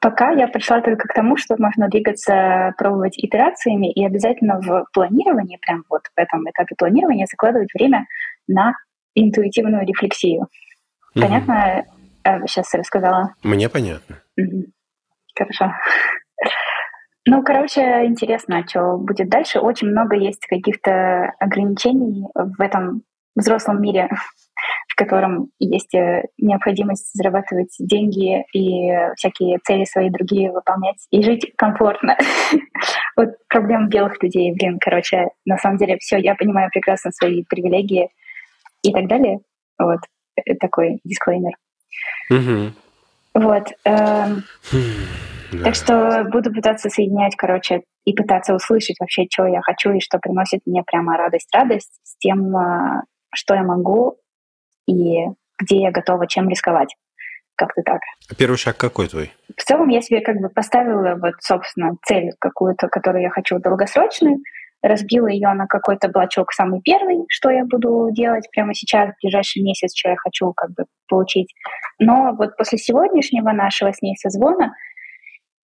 Пока 0.01 0.31
я 0.31 0.47
пришла 0.47 0.81
только 0.81 1.09
к 1.09 1.15
тому, 1.15 1.37
что 1.37 1.57
можно 1.59 1.89
двигаться, 1.89 2.73
пробовать 2.79 3.19
итерациями 3.19 3.91
и 3.91 4.05
обязательно 4.07 4.61
в 4.61 4.87
планировании, 4.93 5.59
прям 5.61 5.83
вот 5.91 6.03
в 6.15 6.19
этом 6.19 6.49
этапе 6.49 6.77
планирования 6.77 7.27
закладывать 7.27 7.73
время 7.75 8.07
на 8.47 8.75
интуитивную 9.15 9.85
рефлексию. 9.85 10.47
Понятно? 11.15 11.85
Сейчас 12.47 12.73
э, 12.75 12.79
рассказала. 12.79 13.35
Мне 13.43 13.69
понятно. 13.69 14.23
Хорошо. 15.37 15.73
Ну, 17.27 17.43
короче, 17.43 18.07
интересно, 18.07 18.65
что 18.67 18.97
будет 18.97 19.29
дальше. 19.29 19.61
Очень 19.61 19.89
много 19.89 20.17
есть 20.17 20.47
каких-то 20.47 21.35
ограничений 21.39 22.25
в 22.35 22.61
этом 22.61 23.03
взрослом 23.37 23.81
мире, 23.81 24.09
в 24.89 24.97
котором 24.97 25.51
есть 25.59 25.95
э, 25.95 26.25
необходимость 26.39 27.11
зарабатывать 27.15 27.75
деньги 27.79 28.45
и 28.53 28.91
всякие 29.17 29.59
цели 29.65 29.85
свои 29.85 30.11
другие 30.11 30.51
выполнять 30.51 31.07
и 31.11 31.23
жить 31.23 31.53
комфортно. 31.57 32.17
Вот 33.17 33.31
проблема 33.49 33.89
белых 33.89 34.23
людей, 34.23 34.53
блин, 34.53 34.79
короче, 34.81 35.31
на 35.45 35.59
самом 35.59 35.77
деле 35.77 35.99
все, 35.99 36.19
я 36.19 36.37
понимаю 36.37 36.71
прекрасно 36.73 37.11
свои 37.11 37.43
привилегии 37.43 38.11
и 38.83 38.93
так 38.93 39.09
далее. 39.09 39.41
Вот 39.77 39.99
э, 40.37 40.55
такой 40.55 41.01
дисклеймер. 41.05 41.53
Вот. 43.39 43.69
Эм, 43.85 44.45
хм. 44.71 44.79
Да. 45.53 45.65
Так 45.65 45.75
что 45.75 46.25
буду 46.31 46.53
пытаться 46.53 46.91
соединять, 46.91 47.35
короче, 47.37 47.83
и 48.05 48.13
пытаться 48.13 48.55
услышать 48.55 48.97
вообще, 49.01 49.27
что 49.31 49.47
я 49.47 49.61
хочу 49.63 49.93
и 49.93 50.01
что 50.01 50.19
приносит 50.19 50.61
мне 50.67 50.83
прямо 50.83 51.17
радость-радость 51.17 52.01
с 52.03 52.17
тем, 52.19 52.55
а, 52.55 53.03
что 53.35 53.55
я 53.55 53.63
могу 53.63 54.19
и 54.87 55.25
где 55.59 55.81
я 55.81 55.91
готова 55.91 56.27
чем 56.27 56.49
рисковать. 56.49 56.95
Как-то 57.57 57.83
так. 57.83 58.01
А 58.31 58.35
первый 58.35 58.57
шаг 58.57 58.77
какой 58.77 59.09
твой? 59.09 59.33
В 59.57 59.63
целом 59.65 59.89
я 59.89 60.01
себе 60.01 60.21
как 60.21 60.37
бы 60.37 60.49
поставила 60.49 61.17
вот, 61.17 61.35
собственно, 61.41 61.97
цель 62.07 62.31
какую-то, 62.39 62.89
которую 62.89 63.23
я 63.23 63.31
хочу 63.31 63.59
долгосрочную, 63.59 64.39
разбила 64.83 65.27
ее 65.29 65.53
на 65.55 65.67
какой-то 65.67 66.09
блочок 66.09 66.53
самый 66.53 66.81
первый, 66.83 67.25
что 67.29 67.51
я 67.51 67.65
буду 67.65 68.09
делать 68.13 68.49
прямо 68.53 68.75
сейчас, 68.75 69.11
в 69.11 69.23
ближайший 69.23 69.63
месяц, 69.63 69.97
что 69.97 70.11
я 70.11 70.17
хочу 70.17 70.53
как 70.53 70.71
бы 70.71 70.85
получить. 71.09 71.53
Но 71.99 72.35
вот 72.37 72.57
после 72.57 72.79
сегодняшнего 72.79 73.51
нашего 73.53 73.93
с 73.93 74.03
ней 74.03 74.17
созвона 74.17 74.73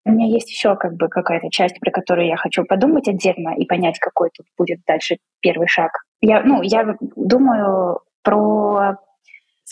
у 0.05 0.11
меня 0.11 0.27
есть 0.27 0.49
еще 0.49 0.75
как 0.75 0.95
бы 0.95 1.07
какая-то 1.07 1.49
часть, 1.49 1.79
про 1.79 1.91
которую 1.91 2.27
я 2.27 2.35
хочу 2.35 2.65
подумать 2.65 3.07
отдельно 3.07 3.55
и 3.55 3.65
понять, 3.65 3.99
какой 3.99 4.29
тут 4.35 4.45
будет 4.57 4.79
дальше 4.85 5.17
первый 5.39 5.67
шаг. 5.67 5.91
Я, 6.19 6.41
ну, 6.41 6.61
я 6.61 6.95
думаю 7.15 7.99
про 8.21 8.97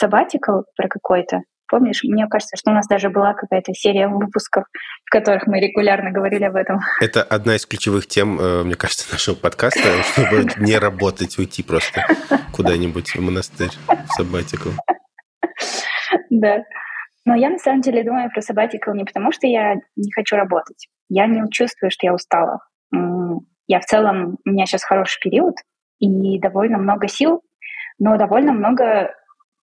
sabbatical, 0.01 0.63
про 0.77 0.87
какой-то. 0.87 1.41
Помнишь, 1.71 2.03
мне 2.03 2.27
кажется, 2.27 2.57
что 2.57 2.71
у 2.71 2.73
нас 2.73 2.85
даже 2.85 3.09
была 3.09 3.33
какая-то 3.33 3.73
серия 3.73 4.09
выпусков, 4.09 4.65
в 5.05 5.09
которых 5.09 5.47
мы 5.47 5.61
регулярно 5.61 6.11
говорили 6.11 6.43
об 6.43 6.57
этом. 6.57 6.81
Это 6.99 7.23
одна 7.23 7.55
из 7.55 7.65
ключевых 7.65 8.07
тем, 8.07 8.37
э, 8.41 8.63
мне 8.63 8.75
кажется, 8.75 9.09
нашего 9.09 9.35
подкаста, 9.35 10.03
чтобы 10.11 10.49
не 10.57 10.77
работать, 10.77 11.39
уйти 11.39 11.63
просто 11.63 12.05
куда-нибудь 12.51 13.15
в 13.15 13.21
монастырь, 13.21 13.71
в 13.87 14.07
сабатику. 14.17 14.71
Да. 16.29 16.65
Но 17.23 17.35
я 17.35 17.49
на 17.49 17.57
самом 17.57 17.79
деле 17.79 18.03
думаю 18.03 18.29
про 18.31 18.41
sabbatical 18.41 18.93
не 18.93 19.05
потому, 19.05 19.31
что 19.31 19.47
я 19.47 19.75
не 19.95 20.11
хочу 20.11 20.35
работать. 20.35 20.89
Я 21.07 21.25
не 21.25 21.41
чувствую, 21.51 21.89
что 21.89 22.05
я 22.05 22.13
устала. 22.13 22.59
Я 23.67 23.79
в 23.79 23.85
целом, 23.85 24.39
у 24.45 24.49
меня 24.49 24.65
сейчас 24.65 24.83
хороший 24.83 25.21
период 25.21 25.55
и 25.99 26.37
довольно 26.37 26.77
много 26.77 27.07
сил, 27.07 27.41
но 27.97 28.17
довольно 28.17 28.51
много 28.51 29.13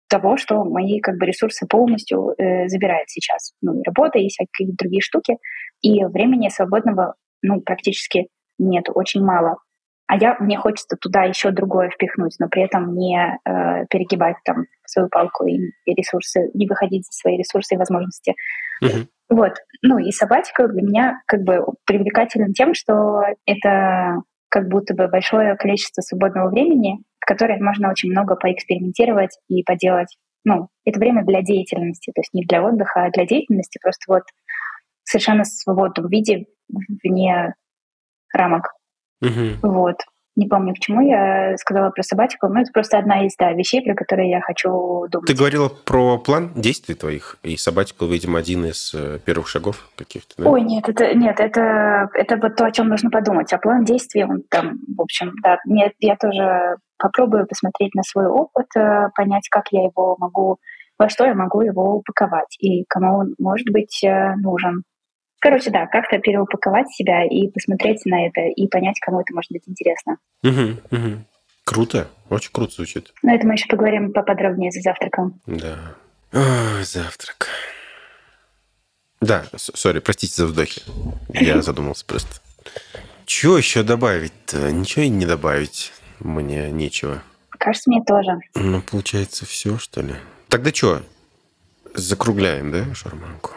того, 0.09 0.37
что 0.37 0.64
мои 0.64 1.01
как 1.01 1.16
бы 1.18 1.27
ресурсы 1.27 1.66
полностью 1.66 2.35
э, 2.38 2.68
забирает 2.68 3.09
сейчас. 3.09 3.53
Ну, 3.62 3.81
и 3.81 3.83
работа, 3.85 4.18
и 4.18 4.29
всякие 4.29 4.75
другие 4.77 5.01
штуки. 5.01 5.37
И 5.83 6.05
времени 6.05 6.49
свободного, 6.49 7.14
ну, 7.42 7.61
практически 7.61 8.29
нет, 8.59 8.87
очень 8.92 9.23
мало. 9.23 9.59
А 10.09 10.16
я, 10.16 10.37
мне 10.40 10.57
хочется 10.57 10.97
туда 10.97 11.25
еще 11.25 11.51
другое 11.51 11.90
впихнуть, 11.90 12.37
но 12.40 12.49
при 12.49 12.62
этом 12.62 12.94
не 12.94 13.18
э, 13.18 13.87
перегибать 13.90 14.37
там 14.44 14.64
свою 14.87 15.09
палку 15.11 15.47
и, 15.47 15.59
и 15.85 15.94
ресурсы, 15.94 16.51
не 16.55 16.66
выходить 16.66 17.05
за 17.05 17.12
свои 17.12 17.37
ресурсы 17.37 17.75
и 17.75 17.79
возможности. 17.79 18.35
Uh-huh. 18.83 19.07
Вот. 19.29 19.53
Ну 19.83 19.99
и 19.99 20.11
сабатика 20.11 20.66
для 20.66 20.83
меня 20.83 21.21
как 21.27 21.42
бы 21.42 21.61
привлекателен 21.85 22.55
тем, 22.55 22.73
что 22.73 23.21
это 23.44 24.23
как 24.49 24.68
будто 24.68 24.94
бы 24.94 25.09
большое 25.09 25.57
количество 25.57 26.01
свободного 26.01 26.49
времени, 26.49 27.03
в 27.20 27.26
которое 27.26 27.61
можно 27.61 27.90
очень 27.90 28.11
много 28.11 28.37
поэкспериментировать 28.37 29.38
и 29.48 29.62
поделать. 29.62 30.16
Ну, 30.44 30.68
это 30.85 30.98
время 30.98 31.24
для 31.24 31.42
деятельности, 31.42 32.12
то 32.14 32.20
есть 32.20 32.33
не 32.33 32.44
для 32.44 32.62
отдыха, 32.62 33.04
а 33.04 33.11
для 33.11 33.26
деятельности, 33.26 33.78
просто 33.83 34.04
вот 34.09 34.22
совершенно 35.04 35.42
в 35.42 35.48
свободном 35.48 36.09
виде, 36.09 36.46
вне 37.02 37.54
рамок. 38.33 38.72
Угу. 39.20 39.68
Вот. 39.68 39.96
Не 40.38 40.46
помню, 40.46 40.72
к 40.72 40.79
чему 40.79 41.01
я 41.01 41.57
сказала 41.57 41.90
про 41.90 42.01
собачку, 42.05 42.46
но 42.46 42.61
это 42.61 42.70
просто 42.72 42.96
одна 42.96 43.27
из 43.27 43.35
да, 43.37 43.53
вещей, 43.53 43.83
про 43.83 43.96
которые 43.96 44.31
я 44.31 44.40
хочу 44.40 45.05
думать. 45.11 45.27
Ты 45.27 45.35
говорила 45.35 45.68
про 45.68 46.16
план 46.16 46.53
действий 46.55 46.94
твоих, 46.94 47.38
и 47.42 47.57
собачка, 47.57 48.05
видимо, 48.05 48.38
один 48.38 48.64
из 48.66 48.94
э, 48.94 49.18
первых 49.24 49.48
шагов 49.48 49.88
каких-то, 49.96 50.40
да? 50.40 50.48
Ой, 50.48 50.62
нет, 50.62 50.88
это, 50.88 51.12
нет, 51.12 51.40
это, 51.40 52.09
это 52.14 52.37
вот 52.37 52.55
то, 52.55 52.66
о 52.66 52.70
чем 52.70 52.88
нужно 52.88 53.11
подумать. 53.11 53.53
А 53.53 53.59
план 53.59 53.85
действий, 53.85 54.22
он 54.22 54.44
там, 54.48 54.79
в 54.96 55.03
общем, 55.03 55.33
да, 55.42 55.59
нет, 55.66 55.94
я 55.98 56.14
тоже 56.14 56.77
попробую 56.98 57.48
посмотреть 57.48 57.96
на 57.96 58.05
свой 58.05 58.27
опыт, 58.27 58.66
э, 58.77 59.09
понять, 59.16 59.48
как 59.51 59.64
я 59.72 59.87
его 59.87 60.14
могу, 60.20 60.59
во 61.01 61.09
что 61.09 61.24
я 61.24 61.35
могу 61.35 61.62
его 61.62 61.96
упаковать, 61.96 62.57
и 62.61 62.85
кому 62.88 63.18
он 63.18 63.35
может 63.40 63.68
быть 63.72 64.05
э, 64.05 64.37
нужен. 64.37 64.85
Короче, 65.40 65.70
да, 65.70 65.87
как-то 65.87 66.18
переупаковать 66.18 66.90
себя 66.90 67.24
и 67.24 67.48
посмотреть 67.48 68.05
на 68.07 68.27
это, 68.27 68.40
и 68.40 68.66
понять, 68.66 68.98
кому 69.01 69.20
это 69.20 69.33
может 69.35 69.53
быть 69.53 69.62
интересно. 69.68 70.18
Угу, 70.42 70.96
угу. 70.96 71.24
Круто, 71.64 72.09
очень 72.29 72.51
круто 72.53 72.72
звучит. 72.74 73.12
Но 73.22 73.35
это 73.35 73.46
мы 73.46 73.55
еще 73.55 73.66
поговорим 73.68 74.12
поподробнее 74.12 74.70
за 74.72 74.81
завтраком. 74.81 75.40
Да. 75.46 75.94
Ой, 76.33 76.85
завтрак. 76.85 77.48
Да, 79.20 79.44
сори, 79.55 79.98
простите 80.01 80.35
за 80.35 80.46
вздохи. 80.46 80.83
Я 81.33 81.62
задумался 81.62 82.05
просто. 82.05 82.40
Чего 83.27 83.59
еще 83.59 83.83
добавить-то? 83.83 84.72
Ничего 84.72 85.05
и 85.05 85.09
не 85.09 85.27
добавить. 85.27 85.92
Мне 86.20 86.70
нечего. 86.70 87.22
Кажется, 87.51 87.90
мне 87.90 88.03
тоже. 88.03 88.38
Ну, 88.55 88.81
получается, 88.83 89.44
все, 89.46 89.79
что 89.79 90.01
ли? 90.01 90.14
Тогда 90.48 90.72
что? 90.72 91.03
Закругляем, 91.94 92.72
да, 92.72 92.94
шарманку? 92.94 93.53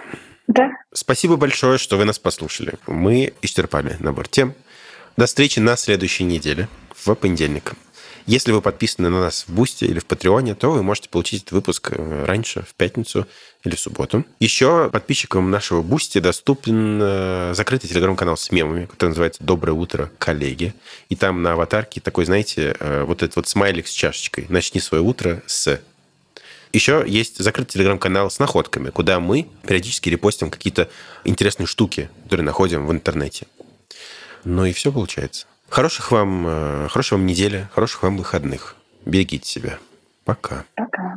Да. 0.54 0.70
Спасибо 0.92 1.38
большое, 1.38 1.78
что 1.78 1.98
вы 1.98 2.04
нас 2.04 2.20
послушали. 2.20 2.74
Мы 2.86 3.34
исчерпали 3.42 3.96
набор 4.00 4.28
тем. 4.28 4.54
До 5.16 5.26
встречи 5.26 5.60
на 5.60 5.78
следующей 5.78 6.26
неделе, 6.26 6.68
в 6.94 7.16
понедельник. 7.16 7.74
Если 8.26 8.52
вы 8.52 8.62
подписаны 8.62 9.10
на 9.10 9.22
нас 9.22 9.46
в 9.48 9.54
Boosty 9.54 9.86
или 9.86 10.00
в 10.00 10.06
Patreon 10.06 10.43
е, 10.43 10.54
то 10.56 10.72
вы 10.72 10.84
можете 10.84 11.10
получить 11.10 11.44
этот 11.44 11.54
выпуск 11.54 11.92
э, 11.94 12.26
раньше, 12.26 12.64
в 12.64 12.76
пятницу 12.76 13.26
или 13.64 13.76
в 13.76 13.80
субботу. 13.80 14.26
Еще 14.40 14.90
подписчикам 14.92 15.50
нашего 15.50 15.82
Boosty 15.82 16.20
доступен 16.20 17.00
э, 17.02 17.54
закрытый 17.56 17.90
телеграм-канал 17.90 18.38
с 18.38 18.52
мемами, 18.52 18.86
который 18.86 19.10
называется 19.10 19.44
«Доброе 19.44 19.74
утро, 19.74 20.12
коллеги». 20.20 20.74
И 21.10 21.16
там 21.16 21.42
на 21.42 21.54
аватарке 21.54 22.00
такой, 22.00 22.26
знаете, 22.26 22.76
э, 22.80 23.04
вот 23.06 23.24
этот 23.24 23.38
вот 23.38 23.48
смайлик 23.48 23.88
с 23.88 23.92
чашечкой. 23.92 24.46
«Начни 24.50 24.80
свое 24.82 25.02
утро 25.02 25.42
с 25.48 25.80
еще 26.74 27.04
есть 27.08 27.38
закрытый 27.40 27.74
телеграм-канал 27.74 28.30
с 28.30 28.40
находками, 28.40 28.90
куда 28.90 29.20
мы 29.20 29.48
периодически 29.68 30.10
репостим 30.10 30.50
какие-то 30.50 30.90
интересные 31.24 31.68
штуки, 31.68 32.10
которые 32.24 32.46
находим 32.46 32.86
в 32.88 32.92
интернете. 32.92 33.48
Ну 34.44 34.66
и 34.66 34.74
все 34.74 34.92
получается. 34.92 35.46
Хороших 35.70 36.12
вам, 36.12 36.46
э, 36.48 36.88
хорошей 36.90 37.14
вам 37.14 37.26
недели, 37.26 37.70
хороших 37.74 38.04
вам 38.04 38.18
выходных. 38.18 38.76
Берегите 39.06 39.48
себя. 39.48 39.80
Пока. 40.26 40.66
Пока. 40.76 41.16